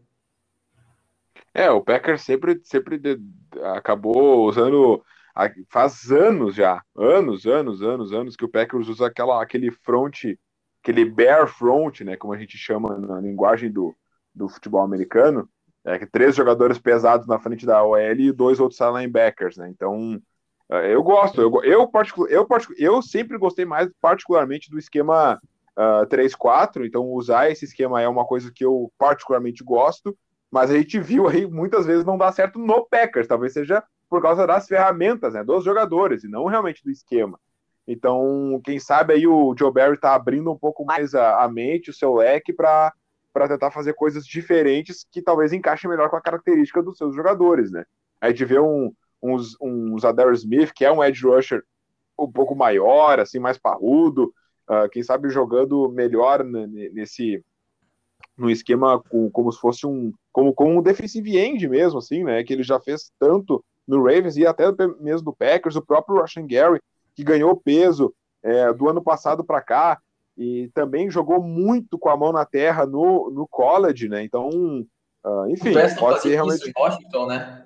É, 1.57 1.71
o 1.71 1.81
Packers 1.81 2.21
sempre, 2.21 2.61
sempre 2.63 3.01
acabou 3.75 4.45
usando. 4.45 5.03
Faz 5.71 6.11
anos 6.11 6.53
já, 6.53 6.83
anos, 6.95 7.47
anos, 7.47 7.81
anos, 7.81 8.13
anos 8.13 8.35
que 8.35 8.45
o 8.45 8.49
Packers 8.49 8.87
usa 8.87 9.07
aquela, 9.07 9.41
aquele 9.41 9.71
front, 9.71 10.35
aquele 10.83 11.03
bare 11.03 11.47
front, 11.47 12.01
né? 12.01 12.15
Como 12.15 12.31
a 12.31 12.37
gente 12.37 12.55
chama 12.59 12.95
na 12.99 13.19
linguagem 13.19 13.71
do, 13.71 13.95
do 14.35 14.47
futebol 14.47 14.83
americano. 14.83 15.49
É 15.83 15.97
que 15.97 16.05
três 16.05 16.35
jogadores 16.35 16.77
pesados 16.77 17.25
na 17.25 17.39
frente 17.39 17.65
da 17.65 17.83
OL 17.83 17.97
e 17.97 18.31
dois 18.31 18.59
outros 18.59 18.79
linebackers, 18.79 19.57
né? 19.57 19.67
Então, 19.67 20.21
é, 20.69 20.93
eu 20.93 21.01
gosto, 21.01 21.41
eu, 21.41 21.51
eu, 21.63 21.89
eu, 22.29 22.47
eu 22.77 23.01
sempre 23.01 23.35
gostei 23.39 23.65
mais, 23.65 23.89
particularmente, 23.99 24.69
do 24.69 24.77
esquema 24.77 25.41
uh, 25.75 26.03
ah, 26.03 26.07
3-4, 26.07 26.85
então 26.85 27.05
usar 27.05 27.49
esse 27.49 27.65
esquema 27.65 27.99
é 27.99 28.07
uma 28.07 28.25
coisa 28.25 28.51
que 28.53 28.63
eu 28.63 28.91
particularmente 28.99 29.63
gosto 29.63 30.15
mas 30.51 30.71
a 30.71 30.77
gente 30.77 30.99
viu 30.99 31.27
aí 31.27 31.45
muitas 31.45 31.85
vezes 31.85 32.05
não 32.05 32.17
dá 32.17 32.31
certo 32.31 32.59
no 32.59 32.85
Packers, 32.85 33.27
talvez 33.27 33.53
seja 33.53 33.83
por 34.09 34.21
causa 34.21 34.47
das 34.47 34.67
ferramentas, 34.67 35.33
né, 35.33 35.43
dos 35.43 35.63
jogadores, 35.63 36.23
e 36.23 36.27
não 36.27 36.45
realmente 36.45 36.83
do 36.83 36.89
esquema. 36.89 37.39
Então, 37.87 38.59
quem 38.63 38.79
sabe 38.79 39.13
aí 39.13 39.27
o 39.27 39.55
Joe 39.57 39.71
Barry 39.71 39.95
está 39.95 40.13
abrindo 40.13 40.51
um 40.51 40.57
pouco 40.57 40.83
mais 40.85 41.15
a, 41.15 41.43
a 41.43 41.49
mente, 41.49 41.89
o 41.89 41.93
seu 41.93 42.13
leque, 42.15 42.51
para 42.51 42.93
tentar 43.47 43.71
fazer 43.71 43.93
coisas 43.93 44.25
diferentes 44.25 45.05
que 45.09 45.21
talvez 45.21 45.53
encaixem 45.53 45.89
melhor 45.89 46.09
com 46.09 46.17
a 46.17 46.21
característica 46.21 46.83
dos 46.83 46.97
seus 46.97 47.15
jogadores, 47.15 47.71
né? 47.71 47.85
A 48.19 48.29
gente 48.29 48.43
vê 48.43 48.59
um, 48.59 48.91
uns, 49.21 49.55
uns 49.61 50.03
Adair 50.03 50.33
Smith, 50.33 50.71
que 50.73 50.83
é 50.83 50.91
um 50.91 51.03
edge 51.03 51.25
rusher 51.25 51.63
um 52.19 52.29
pouco 52.31 52.55
maior, 52.55 53.19
assim, 53.19 53.39
mais 53.39 53.57
parrudo, 53.57 54.33
uh, 54.69 54.89
quem 54.91 55.03
sabe 55.03 55.29
jogando 55.29 55.89
melhor 55.89 56.43
nesse, 56.43 57.43
no 58.37 58.49
esquema 58.49 59.01
com, 59.09 59.29
como 59.31 59.51
se 59.51 59.59
fosse 59.59 59.87
um 59.87 60.13
como, 60.31 60.53
como 60.53 60.77
um 60.77 60.81
defensive 60.81 61.37
end 61.37 61.67
mesmo, 61.67 61.99
assim, 61.99 62.23
né? 62.23 62.43
Que 62.43 62.53
ele 62.53 62.63
já 62.63 62.79
fez 62.79 63.11
tanto 63.19 63.63
no 63.87 64.03
Ravens 64.03 64.37
e 64.37 64.45
até 64.45 64.65
mesmo 64.99 65.25
do 65.25 65.33
Packers, 65.33 65.75
o 65.75 65.81
próprio 65.81 66.19
Russian 66.21 66.45
Gary, 66.45 66.79
que 67.15 67.23
ganhou 67.23 67.55
peso 67.55 68.13
é, 68.43 68.71
do 68.73 68.87
ano 68.89 69.01
passado 69.01 69.43
para 69.43 69.61
cá 69.61 69.99
e 70.37 70.69
também 70.73 71.09
jogou 71.09 71.41
muito 71.41 71.97
com 71.97 72.09
a 72.09 72.17
mão 72.17 72.31
na 72.31 72.45
terra 72.45 72.85
no, 72.85 73.31
no 73.31 73.47
college, 73.47 74.07
né? 74.07 74.23
Então, 74.23 74.49
uh, 75.25 75.49
enfim, 75.49 75.73
pode 75.97 76.21
ser 76.21 76.35
realmente. 76.35 76.71
Washington, 76.77 77.25
né? 77.25 77.65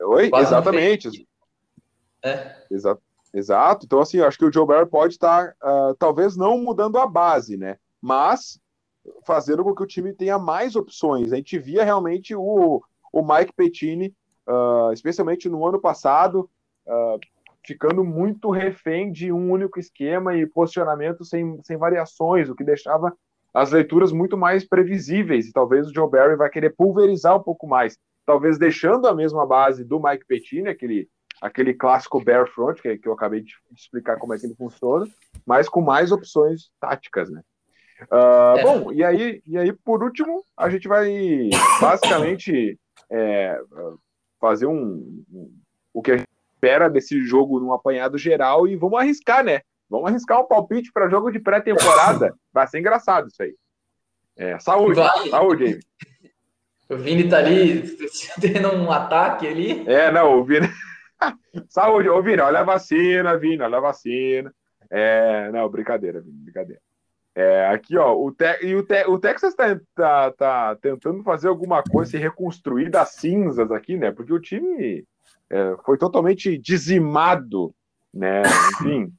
Oi, 0.00 0.30
exatamente. 0.34 1.28
É. 2.22 2.56
Exato. 2.70 3.00
Exato. 3.32 3.86
Então, 3.86 4.00
assim, 4.00 4.20
acho 4.20 4.38
que 4.38 4.44
o 4.44 4.52
Joe 4.52 4.66
Barry 4.66 4.88
pode 4.88 5.14
estar, 5.14 5.54
uh, 5.62 5.94
talvez 5.98 6.36
não 6.36 6.58
mudando 6.58 6.98
a 6.98 7.06
base, 7.06 7.56
né? 7.56 7.76
Mas 8.00 8.58
fazendo 9.26 9.62
com 9.64 9.74
que 9.74 9.82
o 9.82 9.86
time 9.86 10.12
tenha 10.12 10.38
mais 10.38 10.76
opções. 10.76 11.32
A 11.32 11.36
gente 11.36 11.58
via 11.58 11.84
realmente 11.84 12.34
o, 12.34 12.82
o 13.12 13.22
Mike 13.22 13.52
Pettini, 13.54 14.14
uh, 14.48 14.92
especialmente 14.92 15.48
no 15.48 15.66
ano 15.66 15.80
passado, 15.80 16.48
uh, 16.86 17.18
ficando 17.66 18.04
muito 18.04 18.50
refém 18.50 19.12
de 19.12 19.32
um 19.32 19.50
único 19.50 19.78
esquema 19.78 20.36
e 20.36 20.46
posicionamento 20.46 21.24
sem, 21.24 21.60
sem 21.62 21.76
variações, 21.76 22.48
o 22.48 22.54
que 22.54 22.64
deixava 22.64 23.12
as 23.52 23.72
leituras 23.72 24.12
muito 24.12 24.36
mais 24.36 24.64
previsíveis. 24.64 25.46
E 25.46 25.52
talvez 25.52 25.88
o 25.88 25.94
Joe 25.94 26.10
Barry 26.10 26.36
vai 26.36 26.48
querer 26.50 26.74
pulverizar 26.74 27.36
um 27.36 27.42
pouco 27.42 27.66
mais, 27.66 27.98
talvez 28.24 28.58
deixando 28.58 29.06
a 29.06 29.14
mesma 29.14 29.46
base 29.46 29.84
do 29.84 30.00
Mike 30.00 30.26
Pettini, 30.26 30.68
aquele 30.68 31.08
aquele 31.40 31.72
clássico 31.72 32.22
bear 32.22 32.48
front 32.48 32.80
que, 32.80 32.98
que 32.98 33.08
eu 33.08 33.12
acabei 33.12 33.42
de 33.42 33.54
explicar 33.74 34.18
como 34.18 34.34
é 34.34 34.38
que 34.38 34.46
ele 34.46 34.54
funciona, 34.54 35.06
mas 35.46 35.68
com 35.68 35.80
mais 35.80 36.10
opções 36.10 36.70
táticas, 36.80 37.30
né? 37.30 37.42
Uh, 38.02 38.58
é. 38.58 38.62
Bom, 38.62 38.92
e 38.92 39.02
aí, 39.02 39.42
e 39.46 39.58
aí, 39.58 39.72
por 39.72 40.02
último, 40.02 40.44
a 40.56 40.70
gente 40.70 40.86
vai 40.86 41.50
basicamente 41.80 42.78
é, 43.10 43.60
fazer 44.40 44.66
um, 44.66 45.24
um, 45.32 45.52
o 45.92 46.00
que 46.00 46.12
a 46.12 46.16
gente 46.16 46.28
espera 46.54 46.88
desse 46.88 47.20
jogo 47.22 47.58
num 47.58 47.72
apanhado 47.72 48.16
geral 48.16 48.68
e 48.68 48.76
vamos 48.76 49.00
arriscar, 49.00 49.44
né? 49.44 49.62
Vamos 49.88 50.08
arriscar 50.08 50.40
um 50.40 50.46
palpite 50.46 50.92
para 50.92 51.08
jogo 51.08 51.30
de 51.30 51.40
pré-temporada. 51.40 52.34
Vai 52.52 52.66
ser 52.66 52.78
engraçado 52.78 53.28
isso 53.28 53.42
aí. 53.42 53.54
É, 54.36 54.58
saúde, 54.60 54.94
vai. 54.94 55.28
saúde, 55.30 55.64
aí. 55.64 55.80
O 56.88 56.96
Vini 56.96 57.28
tá 57.28 57.38
ali 57.38 57.82
tendo 58.40 58.72
um 58.76 58.92
ataque 58.92 59.48
ali. 59.48 59.84
É, 59.88 60.12
não, 60.12 60.38
o 60.38 60.44
Vini. 60.44 60.68
saúde, 61.68 62.08
ô 62.08 62.22
Vini, 62.22 62.40
olha 62.40 62.60
a 62.60 62.64
vacina, 62.64 63.36
Vini, 63.36 63.60
olha 63.60 63.78
a 63.78 63.80
vacina. 63.80 64.54
É, 64.88 65.50
não, 65.50 65.68
brincadeira, 65.68 66.20
Vini, 66.20 66.38
brincadeira. 66.38 66.80
É, 67.38 67.68
aqui, 67.68 67.96
ó, 67.96 68.16
o, 68.16 68.32
te, 68.32 68.66
e 68.66 68.74
o, 68.74 68.82
te, 68.82 69.04
o 69.04 69.16
Texas 69.16 69.54
tá, 69.54 69.80
tá, 69.94 70.32
tá, 70.32 70.76
tentando 70.82 71.22
fazer 71.22 71.46
alguma 71.46 71.84
coisa, 71.84 72.10
se 72.10 72.18
reconstruir 72.18 72.90
das 72.90 73.10
cinzas 73.10 73.70
aqui, 73.70 73.96
né? 73.96 74.10
Porque 74.10 74.32
o 74.32 74.40
time 74.40 75.04
é, 75.48 75.76
foi 75.84 75.96
totalmente 75.96 76.58
dizimado, 76.58 77.72
né? 78.12 78.42
Enfim, 78.72 79.12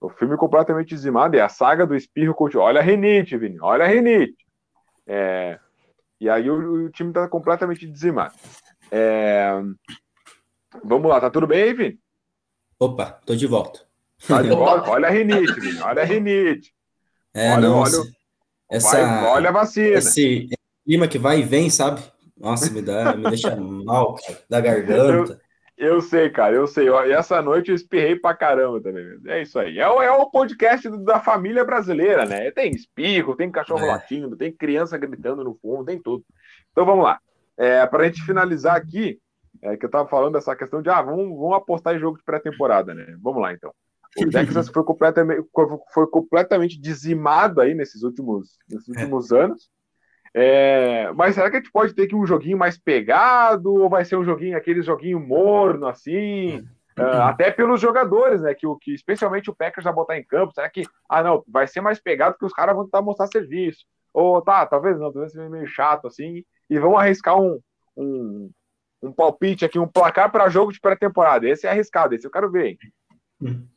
O 0.00 0.08
filme 0.08 0.36
completamente 0.36 0.90
dizimado 0.90 1.34
e 1.34 1.40
a 1.40 1.48
saga 1.48 1.84
do 1.84 1.96
espirro 1.96 2.32
continua. 2.32 2.66
Olha 2.66 2.78
a 2.80 2.84
rinite, 2.84 3.36
Vini, 3.36 3.58
olha 3.60 3.84
a 3.84 3.88
rinite. 3.88 4.46
É, 5.04 5.58
e 6.20 6.30
aí 6.30 6.48
o, 6.48 6.84
o 6.84 6.90
time 6.90 7.10
está 7.10 7.26
completamente 7.26 7.90
dizimado. 7.90 8.34
É, 8.88 9.50
vamos 10.84 11.08
lá, 11.08 11.20
tá 11.20 11.28
tudo 11.28 11.48
bem 11.48 11.64
aí, 11.64 11.74
Vini? 11.74 11.98
Opa, 12.78 13.20
tô 13.26 13.34
de 13.34 13.48
volta. 13.48 13.80
Tá 14.28 14.40
de 14.42 14.50
volta? 14.54 14.90
Olha 14.90 15.08
a 15.08 15.10
rinite, 15.10 15.58
Vini, 15.58 15.80
olha 15.80 16.02
a 16.02 16.04
rinite. 16.04 16.72
É, 17.34 17.52
olha, 17.52 17.68
não, 17.68 17.78
olha, 17.78 17.92
essa, 18.70 18.90
vai, 18.90 19.24
olha 19.26 19.48
a 19.48 19.52
vacina. 19.52 19.98
Esse 19.98 20.48
clima 20.84 21.08
que 21.08 21.18
vai 21.18 21.40
e 21.40 21.42
vem, 21.42 21.68
sabe? 21.68 22.00
Nossa, 22.38 22.70
me, 22.70 22.80
dá, 22.80 23.16
me 23.16 23.24
deixa 23.24 23.54
mal, 23.56 24.14
cara, 24.14 24.38
da 24.48 24.60
garganta. 24.60 25.40
Eu, 25.76 25.94
eu 25.94 26.00
sei, 26.00 26.30
cara, 26.30 26.54
eu 26.54 26.66
sei. 26.66 26.88
E 26.88 27.12
essa 27.12 27.42
noite 27.42 27.70
eu 27.70 27.74
espirrei 27.74 28.16
pra 28.16 28.34
caramba 28.34 28.80
também. 28.80 29.04
É 29.26 29.42
isso 29.42 29.58
aí. 29.58 29.78
É, 29.78 29.88
o, 29.88 30.00
é 30.00 30.10
o 30.10 30.30
podcast 30.30 30.88
da 31.04 31.20
família 31.20 31.64
brasileira, 31.64 32.24
né? 32.24 32.50
Tem 32.52 32.70
espirro, 32.70 33.36
tem 33.36 33.50
cachorro 33.50 33.84
é. 33.84 33.88
latindo, 33.88 34.36
tem 34.36 34.52
criança 34.52 34.96
gritando 34.96 35.42
no 35.42 35.54
fundo, 35.54 35.84
tem 35.84 36.00
tudo. 36.00 36.24
Então 36.70 36.84
vamos 36.84 37.04
lá. 37.04 37.18
É, 37.56 37.84
para 37.86 38.02
a 38.02 38.06
gente 38.06 38.22
finalizar 38.22 38.76
aqui, 38.76 39.18
é, 39.62 39.76
que 39.76 39.86
eu 39.86 39.90
tava 39.90 40.08
falando 40.08 40.34
dessa 40.34 40.54
questão 40.54 40.82
de 40.82 40.90
ah, 40.90 41.02
vamos, 41.02 41.28
vamos 41.36 41.56
apostar 41.56 41.94
em 41.94 42.00
jogo 42.00 42.18
de 42.18 42.24
pré-temporada, 42.24 42.94
né? 42.94 43.16
Vamos 43.20 43.40
lá 43.40 43.52
então. 43.52 43.72
O 44.18 44.30
Texas 44.30 44.68
foi 44.68 44.84
completamente, 44.84 45.44
foi 45.92 46.06
completamente 46.08 46.80
dizimado 46.80 47.60
aí 47.60 47.74
nesses 47.74 48.02
últimos, 48.02 48.58
nesses 48.68 48.88
é. 48.88 49.00
últimos 49.00 49.32
é. 49.32 49.40
anos. 49.40 49.70
É, 50.36 51.12
mas 51.12 51.36
será 51.36 51.48
que 51.48 51.56
a 51.56 51.60
gente 51.60 51.70
pode 51.70 51.94
ter 51.94 52.02
aqui 52.02 52.14
um 52.16 52.26
joguinho 52.26 52.58
mais 52.58 52.76
pegado 52.76 53.72
ou 53.72 53.88
vai 53.88 54.04
ser 54.04 54.16
um 54.16 54.24
joguinho, 54.24 54.56
aquele 54.56 54.82
joguinho 54.82 55.20
morno 55.20 55.86
assim? 55.86 56.58
Uh, 56.98 57.22
até 57.22 57.50
pelos 57.50 57.80
jogadores, 57.80 58.42
né? 58.42 58.54
Que, 58.54 58.66
que 58.80 58.94
especialmente 58.94 59.50
o 59.50 59.54
Packers 59.54 59.84
vai 59.84 59.92
botar 59.92 60.16
em 60.18 60.24
campo. 60.24 60.52
Será 60.52 60.68
que, 60.68 60.82
ah, 61.08 61.22
não, 61.22 61.44
vai 61.48 61.66
ser 61.66 61.80
mais 61.80 62.00
pegado 62.00 62.36
que 62.38 62.44
os 62.44 62.52
caras 62.52 62.74
vão 62.74 62.84
tentar 62.84 63.02
mostrar 63.02 63.26
serviço? 63.26 63.84
Ou 64.12 64.40
tá, 64.40 64.64
talvez 64.64 64.98
não, 64.98 65.12
talvez 65.12 65.32
seja 65.32 65.48
meio 65.48 65.66
chato 65.66 66.06
assim. 66.06 66.44
E 66.70 66.78
vão 66.78 66.96
arriscar 66.96 67.40
um, 67.40 67.60
um, 67.96 68.50
um 69.02 69.12
palpite 69.12 69.64
aqui, 69.64 69.78
um 69.78 69.88
placar 69.88 70.30
para 70.30 70.48
jogo 70.48 70.72
de 70.72 70.80
pré-temporada. 70.80 71.48
Esse 71.48 71.66
é 71.66 71.70
arriscado, 71.70 72.14
esse 72.14 72.26
eu 72.26 72.30
quero 72.30 72.50
ver. 72.50 72.78
Hein? 73.40 73.68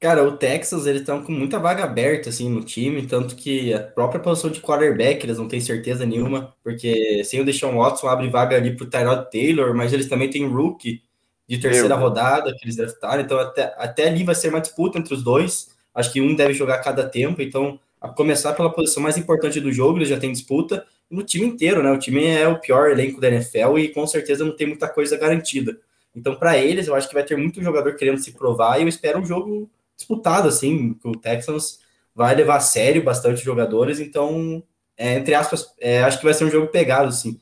Cara, 0.00 0.26
o 0.26 0.34
Texas, 0.34 0.86
eles 0.86 1.02
estão 1.02 1.22
com 1.22 1.30
muita 1.30 1.58
vaga 1.58 1.84
aberta, 1.84 2.30
assim, 2.30 2.48
no 2.48 2.64
time, 2.64 3.06
tanto 3.06 3.36
que 3.36 3.74
a 3.74 3.80
própria 3.80 4.18
posição 4.18 4.50
de 4.50 4.58
quarterback, 4.58 5.22
eles 5.26 5.36
não 5.36 5.46
têm 5.46 5.60
certeza 5.60 6.06
nenhuma, 6.06 6.54
porque 6.64 7.22
sem 7.22 7.38
o 7.38 7.44
Deshaun 7.44 7.76
Watson 7.76 8.08
abre 8.08 8.30
vaga 8.30 8.56
ali 8.56 8.74
pro 8.74 8.88
Tyrod 8.88 9.30
Taylor, 9.30 9.74
mas 9.74 9.92
eles 9.92 10.08
também 10.08 10.30
têm 10.30 10.48
rookie 10.48 11.02
de 11.46 11.58
terceira 11.58 11.96
Meu. 11.96 11.98
rodada 11.98 12.50
que 12.56 12.64
eles 12.64 12.76
draftaram, 12.76 13.20
então 13.20 13.38
até, 13.38 13.74
até 13.76 14.08
ali 14.08 14.24
vai 14.24 14.34
ser 14.34 14.48
uma 14.48 14.62
disputa 14.62 14.98
entre 14.98 15.12
os 15.12 15.22
dois, 15.22 15.76
acho 15.94 16.10
que 16.10 16.20
um 16.22 16.34
deve 16.34 16.54
jogar 16.54 16.78
cada 16.78 17.06
tempo, 17.06 17.42
então 17.42 17.78
a 18.00 18.08
começar 18.08 18.54
pela 18.54 18.72
posição 18.72 19.02
mais 19.02 19.18
importante 19.18 19.60
do 19.60 19.70
jogo, 19.70 19.98
eles 19.98 20.08
já 20.08 20.18
têm 20.18 20.32
disputa, 20.32 20.86
no 21.10 21.22
time 21.22 21.44
inteiro, 21.44 21.82
né, 21.82 21.92
o 21.92 21.98
time 21.98 22.24
é 22.24 22.48
o 22.48 22.58
pior 22.58 22.90
elenco 22.90 23.20
da 23.20 23.28
NFL 23.28 23.78
e 23.78 23.88
com 23.90 24.06
certeza 24.06 24.46
não 24.46 24.56
tem 24.56 24.66
muita 24.66 24.88
coisa 24.88 25.18
garantida. 25.18 25.76
Então, 26.16 26.36
para 26.36 26.56
eles, 26.56 26.88
eu 26.88 26.94
acho 26.94 27.06
que 27.06 27.14
vai 27.14 27.22
ter 27.22 27.36
muito 27.36 27.62
jogador 27.62 27.94
querendo 27.96 28.18
se 28.18 28.32
provar 28.32 28.78
e 28.78 28.82
eu 28.82 28.88
espero 28.88 29.18
um 29.18 29.26
jogo 29.26 29.68
disputado, 30.00 30.48
assim, 30.48 30.94
que 30.94 31.06
o 31.06 31.12
Texans 31.12 31.80
vai 32.14 32.34
levar 32.34 32.56
a 32.56 32.60
sério 32.60 33.04
bastante 33.04 33.44
jogadores, 33.44 34.00
então, 34.00 34.62
é, 34.96 35.14
entre 35.14 35.34
aspas, 35.34 35.74
é, 35.78 36.02
acho 36.02 36.18
que 36.18 36.24
vai 36.24 36.34
ser 36.34 36.44
um 36.44 36.50
jogo 36.50 36.68
pegado, 36.68 37.08
assim. 37.08 37.40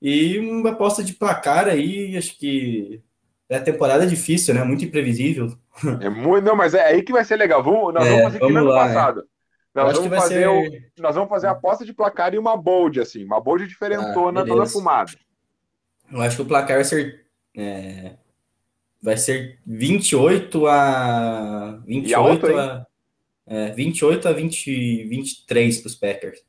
E 0.00 0.38
uma 0.38 0.70
aposta 0.70 1.02
de 1.02 1.14
placar 1.14 1.66
aí, 1.68 2.16
acho 2.16 2.38
que 2.38 3.02
é 3.48 3.56
a 3.56 3.62
temporada 3.62 4.06
difícil, 4.06 4.54
né? 4.54 4.62
Muito 4.62 4.84
imprevisível. 4.84 5.52
É 6.00 6.08
muito, 6.08 6.42
não, 6.42 6.56
mas 6.56 6.72
é 6.72 6.82
aí 6.86 7.02
que 7.02 7.12
vai 7.12 7.22
ser 7.22 7.36
legal. 7.36 7.62
Vamos, 7.62 7.92
nós 7.92 8.06
é, 8.06 8.08
vamos 8.08 8.24
fazer 8.24 8.38
vamos 8.38 8.54
que 8.54 8.60
no 8.60 8.70
ano 8.70 8.80
passado. 8.80 9.20
É. 9.20 9.24
Nós 9.74 9.98
vamos, 9.98 10.18
fazer 10.18 10.40
ser... 10.40 10.48
o, 10.48 11.02
nós 11.02 11.14
vamos 11.14 11.28
fazer 11.28 11.48
a 11.48 11.50
aposta 11.50 11.84
de 11.84 11.92
placar 11.92 12.32
e 12.32 12.38
uma 12.38 12.56
bold, 12.56 12.98
assim, 12.98 13.22
uma 13.22 13.38
bold 13.38 13.66
diferentona 13.66 14.40
ah, 14.40 14.46
toda 14.46 14.64
fumada. 14.64 15.12
Eu 16.10 16.22
acho 16.22 16.36
que 16.36 16.42
o 16.42 16.46
placar 16.46 16.76
vai 16.76 16.84
ser 16.84 17.26
é, 17.54 18.14
vai 19.00 19.16
ser 19.16 19.58
28 19.66 20.66
a 20.66 21.80
28 21.86 22.14
alto, 22.16 22.58
a 22.58 22.86
é, 23.46 23.70
28 23.70 24.28
a 24.28 24.32
20, 24.32 25.04
23 25.04 25.78
para 25.78 25.86
os 25.86 25.94
Packers. 25.94 26.40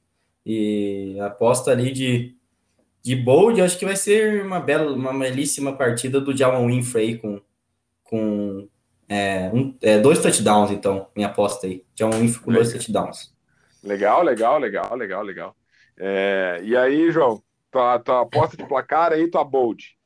E 0.45 1.17
aposta 1.19 1.71
ali 1.71 1.91
de, 1.91 2.35
de 3.03 3.15
bold, 3.15 3.61
acho 3.61 3.77
que 3.77 3.85
vai 3.85 3.95
ser 3.95 4.43
uma 4.43 4.59
bela, 4.59 4.91
uma 4.93 5.13
belíssima 5.17 5.75
partida 5.75 6.19
do 6.19 6.35
Jawan 6.35 6.65
Winfrey 6.65 7.17
com, 7.17 7.41
com 8.03 8.67
é, 9.09 9.49
um, 9.53 9.77
é, 9.81 9.99
dois 9.99 10.21
touchdowns, 10.21 10.71
então, 10.71 11.07
minha 11.15 11.27
aposta 11.27 11.67
aí. 11.67 11.83
Jawan 11.95 12.19
Winfrey 12.19 12.43
com 12.43 12.51
legal. 12.51 12.63
dois 12.63 12.73
touchdowns. 12.73 13.35
Legal, 13.83 14.23
legal, 14.23 14.57
legal, 14.57 14.95
legal, 14.95 15.23
legal. 15.23 15.55
É, 15.99 16.61
e 16.63 16.75
aí, 16.75 17.11
João, 17.11 17.41
tua, 17.71 17.99
tua 17.99 18.21
aposta 18.21 18.57
de 18.57 18.65
placar 18.67 19.11
aí, 19.11 19.29
tua 19.29 19.43
bold. 19.43 19.96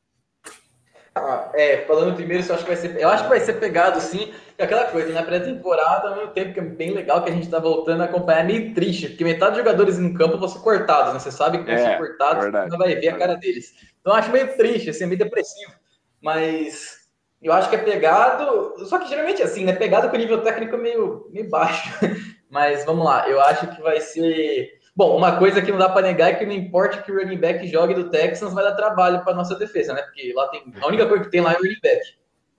Ah, 1.14 1.52
é, 1.54 1.78
falando 1.80 2.16
primeiro, 2.16 2.46
eu 2.46 2.56
acho 2.56 2.64
que 2.64 2.70
vai 2.70 2.78
ser. 2.78 2.98
Eu 2.98 3.10
acho 3.10 3.24
que 3.24 3.30
vai 3.30 3.40
ser 3.42 3.54
pegado, 3.54 4.00
sim. 4.00 4.34
E 4.58 4.64
aquela 4.64 4.86
coisa, 4.86 5.12
na 5.12 5.24
pré-temporada, 5.24 6.08
ao 6.08 6.16
mesmo 6.16 6.32
tempo 6.32 6.54
que 6.54 6.60
é 6.62 6.64
bem 6.64 6.92
legal 6.92 7.22
que 7.22 7.30
a 7.30 7.34
gente 7.34 7.50
tá 7.50 7.60
voltando 7.60 8.02
a 8.02 8.06
acompanhar, 8.06 8.42
é 8.42 8.44
meio 8.44 8.74
triste, 8.74 9.10
porque 9.10 9.24
metade 9.24 9.52
dos 9.52 9.60
jogadores 9.60 9.98
no 9.98 10.14
campo 10.14 10.38
vão 10.38 10.48
ser 10.48 10.60
cortados, 10.60 11.14
né? 11.14 11.20
Você 11.20 11.32
sabe 11.32 11.58
que 11.58 11.66
vão 11.66 11.74
é, 11.74 11.78
ser 11.78 11.98
cortados, 11.98 12.44
verdade, 12.44 12.70
não 12.70 12.78
vai 12.78 12.96
ver 12.96 13.10
a 13.10 13.18
cara 13.18 13.36
deles. 13.36 13.74
Então 14.00 14.14
eu 14.14 14.20
acho 14.20 14.32
meio 14.32 14.56
triste, 14.56 14.90
assim, 14.90 15.04
é 15.04 15.08
meio 15.08 15.20
depressivo. 15.20 15.74
Mas 16.22 17.02
eu 17.42 17.52
acho 17.52 17.70
que 17.70 17.76
é 17.76 17.80
pegado. 17.80 18.86
Só 18.86 18.98
que 18.98 19.10
geralmente 19.10 19.44
assim, 19.44 19.66
né? 19.66 19.74
Pegado 19.74 20.10
com 20.10 20.16
nível 20.16 20.42
técnico 20.42 20.78
meio, 20.78 21.28
meio 21.30 21.50
baixo. 21.50 21.90
Mas 22.50 22.86
vamos 22.86 23.04
lá, 23.04 23.28
eu 23.28 23.42
acho 23.42 23.68
que 23.76 23.82
vai 23.82 24.00
ser 24.00 24.81
Bom, 24.96 25.16
uma 25.16 25.38
coisa 25.38 25.62
que 25.62 25.72
não 25.72 25.78
dá 25.78 25.90
para 25.90 26.08
negar 26.08 26.32
é 26.32 26.36
que 26.36 26.46
não 26.46 26.54
importa 26.54 27.02
que 27.02 27.12
o 27.12 27.16
running 27.16 27.38
back 27.38 27.66
jogue 27.68 27.94
do 27.94 28.10
Texans, 28.10 28.54
vai 28.54 28.64
dar 28.64 28.76
trabalho 28.76 29.24
para 29.24 29.34
nossa 29.34 29.56
defesa, 29.56 29.94
né? 29.94 30.02
Porque 30.02 30.34
lá 30.36 30.48
tem. 30.50 30.64
A 30.82 30.88
única 30.88 31.08
coisa 31.08 31.24
que 31.24 31.32
tem 31.32 31.42
lá 31.42 31.54
é 31.54 31.58
o 31.58 31.62
running 31.62 31.80
back. 31.82 32.02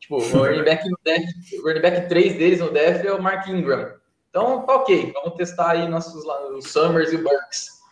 Tipo, 0.00 0.16
o 0.16 0.28
running 0.28 0.64
back, 0.64 0.88
no 0.88 0.98
def, 1.04 1.22
o 1.60 1.68
running 1.68 1.80
back 1.80 2.08
3 2.08 2.38
deles 2.38 2.60
no 2.60 2.70
def 2.70 3.04
é 3.04 3.12
o 3.12 3.22
Mark 3.22 3.46
Ingram. 3.48 3.94
Então, 4.30 4.64
tá 4.64 4.76
ok. 4.76 5.12
Vamos 5.12 5.36
testar 5.36 5.72
aí 5.72 5.88
nossos 5.88 6.24
os 6.24 6.68
Summers 6.70 7.12
e 7.12 7.16
o 7.16 7.22
Burks 7.22 7.82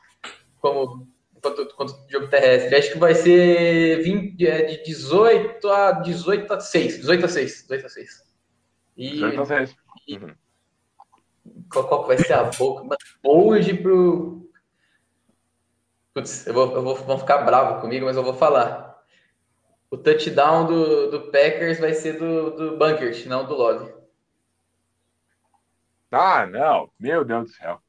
como 0.60 1.06
quanto, 1.42 1.74
quanto 1.74 1.94
jogo 2.08 2.28
terrestre. 2.28 2.76
Acho 2.76 2.92
que 2.92 2.98
vai 2.98 3.14
ser 3.14 4.02
20, 4.02 4.46
é, 4.46 4.62
de 4.64 4.82
18 4.84 5.68
a 5.68 5.92
18 5.92 6.52
a 6.52 6.60
6. 6.60 6.96
18 6.98 7.24
a 7.24 7.28
6. 7.28 7.62
18 7.62 7.86
a 7.86 7.88
6. 7.88 8.22
E, 8.96 9.10
18 9.10 9.40
a 9.40 9.46
6. 9.46 9.76
Uhum. 10.08 10.34
Qual, 11.70 11.86
qual 11.88 12.06
vai 12.06 12.18
ser 12.18 12.32
a 12.32 12.44
boca? 12.44 12.96
Hoje 13.22 13.74
pro. 13.74 14.48
Putz, 16.12 16.46
eu 16.46 16.54
vou, 16.54 16.72
eu 16.74 16.82
vou, 16.82 16.94
vão 16.96 17.18
ficar 17.18 17.38
bravo 17.38 17.80
comigo, 17.80 18.06
mas 18.06 18.16
eu 18.16 18.24
vou 18.24 18.34
falar. 18.34 19.00
O 19.90 19.96
touchdown 19.96 20.66
do, 20.66 21.10
do 21.10 21.20
Packers 21.32 21.80
vai 21.80 21.94
ser 21.94 22.18
do, 22.18 22.50
do 22.50 22.76
Bunkert, 22.76 23.26
não 23.26 23.44
do 23.44 23.54
Love. 23.54 23.92
Ah, 26.10 26.46
não. 26.46 26.90
Meu 26.98 27.24
Deus 27.24 27.50
do 27.50 27.56
céu. 27.56 27.80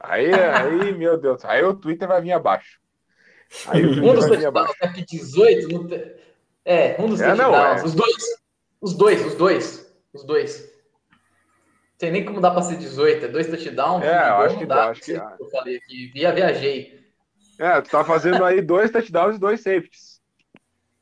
Aí, 0.00 0.32
aí, 0.32 0.92
meu 0.96 1.18
Deus. 1.18 1.44
Aí 1.44 1.62
o 1.62 1.74
Twitter 1.74 2.08
vai 2.08 2.20
vir 2.20 2.32
abaixo. 2.32 2.80
Aí 3.66 3.84
um 3.86 4.14
dos 4.14 4.26
touchdowns, 4.26 4.70
aqui 4.82 5.04
18. 5.04 5.68
No... 5.68 5.88
É, 6.64 6.96
um 6.98 7.08
dos 7.08 7.20
é, 7.20 7.34
touchdowns. 7.34 7.82
É. 7.82 7.84
Os 7.84 7.94
dois. 7.94 8.24
Os 8.80 8.94
dois, 8.94 9.26
os 9.26 9.34
dois. 9.34 9.94
Os 10.12 10.24
dois 10.24 10.67
tem 11.98 12.12
nem 12.12 12.24
como 12.24 12.40
dar 12.40 12.52
para 12.52 12.62
ser 12.62 12.76
18, 12.76 13.24
é 13.24 13.28
dois 13.28 13.48
touchdowns. 13.48 14.04
É, 14.04 14.28
eu 14.28 14.34
acho 14.36 14.58
que 14.58 14.66
dá. 14.66 14.90
Acho 14.90 15.02
que, 15.02 15.12
eu 15.12 15.50
falei 15.50 15.76
aqui, 15.76 16.06
via 16.14 16.32
viajei. 16.32 16.96
É, 17.58 17.80
tu 17.80 17.90
tá 17.90 18.04
fazendo 18.04 18.44
aí 18.44 18.62
dois 18.62 18.90
touchdowns 18.90 19.36
e 19.36 19.40
dois 19.40 19.60
safeties. 19.60 20.20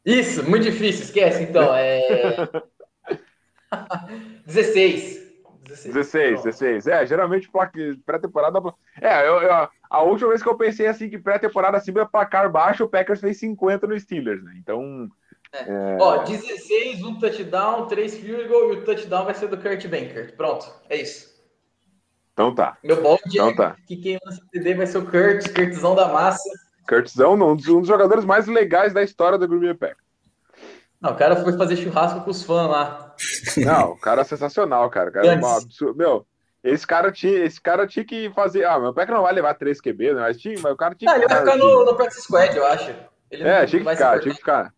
Isso, 0.04 0.48
muito 0.48 0.62
difícil, 0.62 1.04
esquece 1.04 1.42
então. 1.42 1.74
É... 1.74 2.48
16. 4.46 5.26
16, 5.68 6.42
16, 6.42 6.42
16. 6.44 6.87
É, 6.87 7.06
geralmente 7.06 7.50
pré-temporada. 8.06 8.59
É, 9.00 9.26
eu, 9.26 9.42
eu, 9.42 9.68
a 9.90 10.02
última 10.02 10.30
vez 10.30 10.42
que 10.42 10.48
eu 10.48 10.56
pensei 10.56 10.87
assim 10.87 11.11
que 11.11 11.18
pré-temporada 11.18 11.76
acima 11.76 12.06
placar 12.06 12.50
baixo, 12.50 12.85
o 12.85 12.88
Packers 12.88 13.20
fez 13.20 13.38
50 13.38 13.87
no 13.87 13.98
Steelers, 13.98 14.42
né? 14.42 14.54
Então. 14.56 15.11
É. 15.52 15.62
É... 15.62 15.96
Ó, 16.00 16.24
16, 16.24 17.02
um 17.02 17.18
touchdown, 17.18 17.87
três 17.87 18.14
field 18.14 18.48
goal 18.48 18.72
e 18.72 18.76
o 18.76 18.85
touchdown 18.85 19.24
vai 19.24 19.35
ser 19.35 19.48
do 19.48 19.56
Kurt 19.56 19.87
Banker. 19.87 20.35
Pronto, 20.37 20.70
é 20.88 20.96
isso. 20.96 21.35
Então 22.32 22.54
tá. 22.54 22.76
Meu 22.85 23.00
bom 23.02 23.16
então 23.26 23.54
tá. 23.54 23.76
que 23.87 23.96
quem 23.96 24.18
lança 24.24 24.42
o 24.42 24.48
TD 24.50 24.74
vai 24.74 24.87
ser 24.87 24.98
o 24.98 25.06
Kurt, 25.06 25.54
Kurtzão 25.54 25.94
da 25.94 26.09
massa. 26.09 26.48
Kurtzão, 26.87 27.35
um 27.35 27.56
dos, 27.56 27.66
um 27.68 27.80
dos 27.80 27.88
jogadores 27.88 28.24
mais 28.24 28.46
legais 28.46 28.92
da 28.92 29.02
história 29.02 29.38
do 29.38 29.48
Green 29.48 29.61
Bay 29.61 29.74
Packers. 29.74 30.06
Não, 31.00 31.12
o 31.12 31.16
cara 31.16 31.37
foi 31.37 31.56
fazer 31.56 31.76
churrasco 31.76 32.20
com 32.20 32.30
os 32.30 32.42
fãs 32.42 32.68
lá. 32.68 33.14
Não, 33.56 33.92
o 33.92 33.98
cara 33.98 34.22
é 34.22 34.24
sensacional, 34.24 34.88
cara. 34.90 35.11
O 35.11 35.12
cara 35.12 35.26
é 35.26 35.37
uma 35.37 35.56
absurdo. 35.56 35.96
Meu, 35.96 36.26
esse 36.62 36.87
cara, 36.87 37.12
tinha, 37.12 37.44
esse 37.44 37.61
cara 37.61 37.87
tinha 37.87 38.04
que 38.04 38.30
fazer. 38.35 38.64
Ah, 38.64 38.78
meu 38.78 38.92
Packers 38.92 39.16
não 39.16 39.24
vai 39.24 39.32
levar 39.32 39.54
3 39.54 39.80
QB, 39.80 40.14
né? 40.14 40.20
Mas, 40.20 40.38
tinha, 40.38 40.54
mas 40.61 40.72
o 40.72 40.76
cara 40.76 40.94
tinha 40.94 41.11
que. 41.11 41.14
Ah, 41.14 41.18
ele 41.18 41.28
vai 41.28 41.38
ficar 41.38 41.56
no, 41.56 41.85
no 41.85 41.94
Practice 41.94 42.22
Squad, 42.22 42.56
eu 42.56 42.66
acho. 42.66 42.94
Ele 43.30 43.42
é, 43.42 43.66
tinha 43.66 43.82
que 43.82 43.90
ficar, 43.90 44.20
tinha 44.20 44.35
que 44.35 44.40
ficar. 44.40 44.74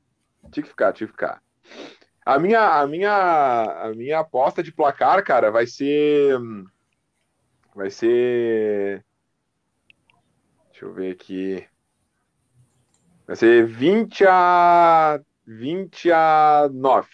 Tinha 0.51 0.63
que 0.63 0.69
ficar, 0.69 0.93
tinha 0.93 1.07
que 1.07 1.13
ficar. 1.13 1.43
A 2.25 2.39
minha, 2.39 2.61
a 2.61 2.87
minha, 2.87 3.63
a 3.85 3.93
minha 3.95 4.19
aposta 4.19 4.63
de 4.63 4.71
placar, 4.71 5.25
cara, 5.25 5.51
vai 5.51 5.67
ser. 5.67 6.39
Vai 7.75 7.91
ser. 7.91 9.05
Deixa 10.71 10.85
eu 10.85 10.93
ver 10.93 11.13
aqui. 11.13 11.67
Vai 13.27 13.35
ser 13.35 13.67
20 13.67 14.27
a. 14.27 15.21
20 15.47 16.13
a 16.13 16.69
9. 16.71 17.09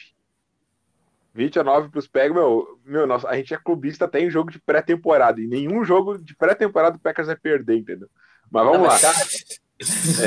20 1.33 1.59
a 1.61 1.65
9 1.65 1.89
para 1.91 1.99
os 1.99 2.09
Packers. 2.09 2.35
Meu, 2.35 2.81
meu 2.85 3.07
nossa, 3.07 3.29
a 3.29 3.37
gente 3.37 3.55
é 3.55 3.57
clubista 3.57 4.07
até 4.07 4.21
em 4.21 4.31
jogo 4.31 4.51
de 4.51 4.61
pré-temporada. 4.61 5.41
E 5.41 5.47
nenhum 5.47 5.85
jogo 5.85 6.19
de 6.19 6.35
pré-temporada 6.35 6.97
o 6.97 7.01
Packers 7.01 7.29
vai 7.29 7.37
perder, 7.37 7.77
entendeu? 7.77 8.09
Mas 8.51 8.65
vamos 8.65 8.81
Não, 8.81 8.87
lá. 8.87 8.97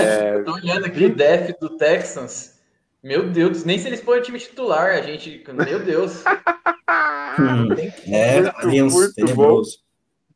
é, 0.02 0.43
tô 0.43 0.54
olhando 0.54 0.86
aqui 0.86 1.00
20... 1.00 1.12
o 1.12 1.15
def 1.15 1.60
do 1.60 1.78
Texans. 1.78 2.57
Meu 3.03 3.29
Deus, 3.29 3.63
nem 3.63 3.77
se 3.77 3.88
eles 3.88 4.01
põem 4.01 4.19
o 4.19 4.23
time 4.23 4.39
titular, 4.39 4.91
a 4.91 5.01
gente. 5.01 5.43
Meu 5.53 5.79
Deus. 5.79 6.23
é, 8.07 8.41
muito, 8.65 8.93
muito 8.93 9.13
tenebroso. 9.13 9.79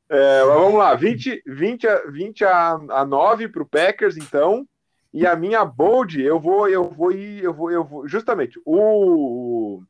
É, 0.10 0.44
mas 0.44 0.54
vamos 0.56 0.78
lá, 0.78 0.94
20, 0.94 1.42
20, 1.48 1.88
a, 1.88 2.04
20 2.12 2.44
a, 2.44 2.72
a 2.90 3.06
9 3.06 3.48
para 3.48 3.64
o 3.64 3.68
Packers, 3.68 4.18
então. 4.18 4.68
E 5.14 5.26
a 5.26 5.36
minha 5.36 5.64
bold, 5.66 6.22
eu 6.22 6.40
vou, 6.40 6.68
eu 6.70 6.90
vou 6.90 7.12
ir, 7.12 7.44
eu 7.44 7.54
vou, 7.54 7.72
eu 7.72 7.84
vou. 7.84 8.08
Justamente, 8.08 8.60
o, 8.66 9.82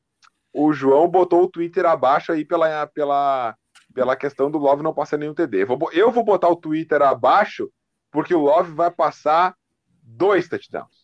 o 0.54 0.74
João 0.74 1.08
botou 1.08 1.44
o 1.44 1.48
Twitter 1.48 1.86
abaixo 1.86 2.32
aí 2.32 2.46
pela, 2.46 2.88
pela, 2.88 3.56
pela 3.94 4.16
questão 4.16 4.50
do 4.50 4.58
Love 4.58 4.84
não 4.84 4.94
passar 4.94 5.18
nenhum 5.18 5.34
TD. 5.34 5.64
Eu 5.64 5.68
vou, 5.68 5.92
eu 5.92 6.12
vou 6.12 6.24
botar 6.24 6.50
o 6.50 6.56
Twitter 6.56 7.02
abaixo, 7.02 7.72
porque 8.12 8.34
o 8.34 8.42
Love 8.42 8.72
vai 8.74 8.92
passar 8.92 9.56
dois 10.04 10.48
touchdowns. 10.48 11.01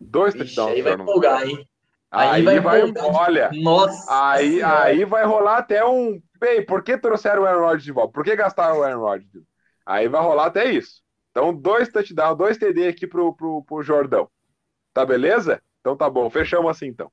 Dois 0.00 0.34
Ixi, 0.34 0.44
touchdowns. 0.44 0.72
Aí 0.72 0.82
vai 0.82 0.92
empolgar, 0.94 1.46
hein? 1.46 1.68
Aí, 2.10 2.28
aí 2.28 2.42
vai, 2.42 2.60
vai 2.60 2.92
olha, 2.96 3.50
Nossa 3.52 4.06
aí, 4.08 4.62
aí 4.62 5.04
vai 5.04 5.24
rolar 5.24 5.58
até 5.58 5.84
um. 5.84 6.20
Bem, 6.40 6.64
por 6.64 6.82
que 6.82 6.98
trouxeram 6.98 7.42
o 7.42 7.46
Aaron 7.46 7.60
Rodgers 7.60 7.84
de 7.84 7.92
volta? 7.92 8.12
Por 8.12 8.24
que 8.24 8.34
gastaram 8.34 8.78
o 8.78 8.82
Aaron 8.82 9.00
Rodgers? 9.00 9.44
Aí 9.86 10.08
vai 10.08 10.20
rolar 10.20 10.46
até 10.46 10.70
isso. 10.70 11.02
Então, 11.30 11.54
dois 11.54 11.88
touchdowns, 11.88 12.36
dois 12.36 12.58
TD 12.58 12.88
aqui 12.88 13.06
pro, 13.06 13.34
pro, 13.36 13.62
pro 13.62 13.82
Jordão. 13.82 14.28
Tá 14.92 15.06
beleza? 15.06 15.62
Então 15.80 15.96
tá 15.96 16.10
bom, 16.10 16.28
fechamos 16.28 16.70
assim 16.70 16.86
então. 16.86 17.10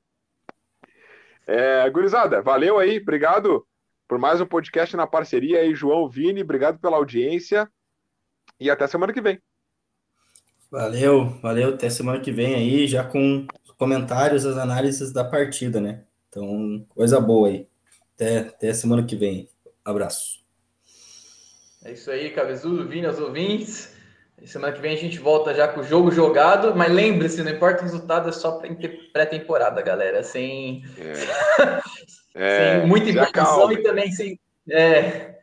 É, 1.46 1.88
gurizada, 1.88 2.42
valeu 2.42 2.78
aí, 2.78 2.98
obrigado 2.98 3.66
por 4.06 4.18
mais 4.18 4.40
um 4.40 4.46
podcast 4.46 4.96
na 4.96 5.06
parceria 5.06 5.60
aí, 5.60 5.74
João 5.74 6.08
Vini, 6.08 6.42
obrigado 6.42 6.78
pela 6.78 6.96
audiência 6.96 7.70
e 8.60 8.70
até 8.70 8.86
semana 8.86 9.12
que 9.12 9.20
vem. 9.20 9.40
Valeu, 10.70 11.30
valeu. 11.42 11.70
Até 11.70 11.88
semana 11.88 12.20
que 12.20 12.30
vem 12.30 12.54
aí, 12.54 12.86
já 12.86 13.02
com 13.02 13.46
comentários, 13.78 14.44
as 14.44 14.58
análises 14.58 15.12
da 15.12 15.24
partida, 15.24 15.80
né? 15.80 16.02
Então, 16.28 16.84
coisa 16.90 17.20
boa 17.20 17.48
aí. 17.48 17.66
Até, 18.14 18.38
até 18.38 18.74
semana 18.74 19.04
que 19.04 19.16
vem. 19.16 19.48
Abraço. 19.84 20.44
É 21.84 21.92
isso 21.92 22.10
aí, 22.10 22.30
Cabezudo, 22.30 22.86
Vini, 22.86 23.06
aos 23.06 23.18
ouvintes. 23.18 23.96
Semana 24.44 24.72
que 24.72 24.80
vem 24.80 24.94
a 24.94 24.98
gente 24.98 25.18
volta 25.18 25.54
já 25.54 25.66
com 25.66 25.80
o 25.80 25.84
jogo 25.84 26.10
jogado, 26.10 26.74
mas 26.76 26.92
lembre-se, 26.92 27.42
não 27.42 27.50
importa 27.50 27.80
o 27.80 27.84
resultado, 27.84 28.28
é 28.28 28.32
só 28.32 28.60
pré-temporada, 29.12 29.80
galera. 29.82 30.22
Sem, 30.22 30.84
é, 32.34 32.76
sem 32.78 32.86
muita 32.86 33.10
empolgação 33.10 33.72
e 33.72 33.82
também 33.82 34.12
sem. 34.12 34.38
É... 34.70 35.38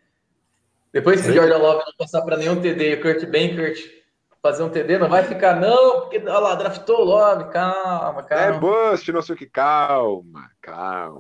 Depois 0.93 1.21
que 1.21 1.29
o 1.29 1.33
Jordan 1.33 1.57
Love 1.57 1.83
não 1.85 1.93
passar 1.97 2.21
para 2.21 2.37
nenhum 2.37 2.61
TD 2.61 2.93
o 2.93 3.01
Kurt 3.01 3.25
Bankert 3.25 4.04
fazer 4.45 4.61
um 4.61 4.69
TD, 4.69 4.99
não 4.99 5.09
vai 5.09 5.23
ficar, 5.23 5.59
não, 5.59 6.01
porque 6.01 6.19
olha 6.19 6.37
lá, 6.37 6.53
draftou 6.53 6.99
o 6.99 7.03
Love, 7.03 7.51
calma, 7.51 8.21
calma. 8.21 8.43
É 8.43 8.51
bust, 8.51 9.11
não 9.11 9.19
sei 9.23 9.33
o 9.33 9.37
que, 9.39 9.47
calma, 9.47 10.51
calma. 10.61 11.19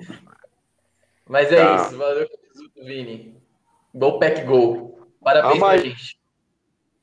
Mas 1.27 1.51
é 1.51 1.55
calma. 1.55 1.81
isso, 1.81 1.97
valeu, 1.97 2.29
Vini. 2.83 3.41
Gol 3.95 4.19
Pack 4.19 4.43
Gol. 4.43 5.09
Parabéns 5.23 5.55
ah, 5.55 5.65
pra 5.65 5.77
gente. 5.77 6.19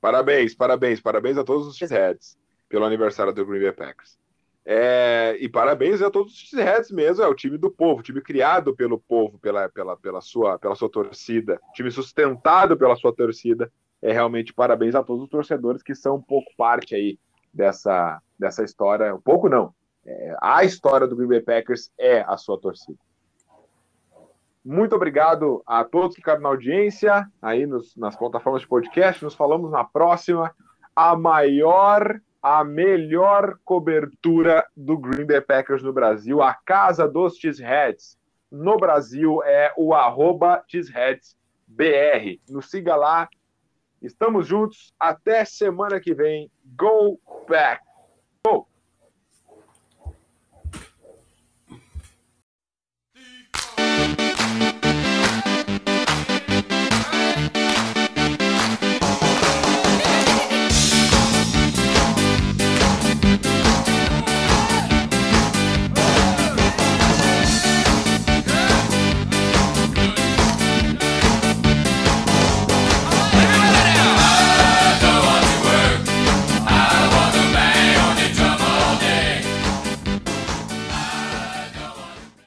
Parabéns, 0.00 0.54
parabéns, 0.54 1.00
parabéns 1.00 1.38
a 1.38 1.42
todos 1.42 1.66
os 1.66 1.76
X-Heads 1.76 2.38
pelo 2.68 2.84
aniversário 2.84 3.32
do 3.32 3.44
Green 3.44 3.60
Bay 3.60 3.72
Packers. 3.72 4.16
É, 4.64 5.36
e 5.40 5.48
parabéns 5.48 6.02
a 6.02 6.08
todos 6.08 6.34
os 6.34 6.38
X-Heads 6.38 6.92
mesmo, 6.92 7.24
é 7.24 7.26
o 7.26 7.34
time 7.34 7.58
do 7.58 7.68
povo, 7.68 8.00
time 8.00 8.20
criado 8.20 8.76
pelo 8.76 8.96
povo, 8.96 9.40
pela, 9.40 9.68
pela, 9.68 9.96
pela, 9.96 10.20
sua, 10.20 10.56
pela 10.56 10.76
sua 10.76 10.88
torcida, 10.88 11.60
time 11.74 11.90
sustentado 11.90 12.76
pela 12.76 12.94
sua 12.94 13.12
torcida 13.12 13.72
é 14.02 14.12
realmente 14.12 14.52
parabéns 14.52 14.94
a 14.94 15.02
todos 15.02 15.22
os 15.22 15.30
torcedores 15.30 15.82
que 15.82 15.94
são 15.94 16.16
um 16.16 16.22
pouco 16.22 16.50
parte 16.56 16.94
aí 16.94 17.18
dessa, 17.54 18.20
dessa 18.38 18.64
história. 18.64 19.14
Um 19.14 19.20
pouco 19.20 19.48
não. 19.48 19.72
É, 20.04 20.36
a 20.42 20.64
história 20.64 21.06
do 21.06 21.14
Green 21.14 21.28
Bay 21.28 21.40
Packers 21.40 21.92
é 21.96 22.22
a 22.22 22.36
sua 22.36 22.58
torcida. 22.60 22.98
Muito 24.64 24.94
obrigado 24.94 25.62
a 25.66 25.84
todos 25.84 26.14
que 26.14 26.20
ficaram 26.20 26.40
na 26.40 26.48
audiência, 26.48 27.26
aí 27.40 27.66
nos, 27.66 27.96
nas 27.96 28.16
plataformas 28.16 28.62
de 28.62 28.68
podcast. 28.68 29.22
Nos 29.22 29.34
falamos 29.34 29.70
na 29.70 29.84
próxima. 29.84 30.54
A 30.94 31.16
maior, 31.16 32.20
a 32.40 32.62
melhor 32.64 33.58
cobertura 33.64 34.64
do 34.76 34.96
Green 34.98 35.26
Bay 35.26 35.40
Packers 35.40 35.82
no 35.82 35.92
Brasil, 35.92 36.42
a 36.42 36.54
casa 36.54 37.08
dos 37.08 37.36
Cheeseheads 37.36 38.16
no 38.50 38.76
Brasil 38.76 39.42
é 39.42 39.72
o 39.76 39.94
arroba 39.94 40.62
BR. 41.66 42.38
Nos 42.48 42.70
siga 42.70 42.94
lá, 42.94 43.28
Estamos 44.02 44.48
juntos. 44.48 44.92
Até 44.98 45.44
semana 45.44 46.00
que 46.00 46.14
vem. 46.14 46.50
Go 46.76 47.20
back. 47.48 47.82
Go! 48.44 48.71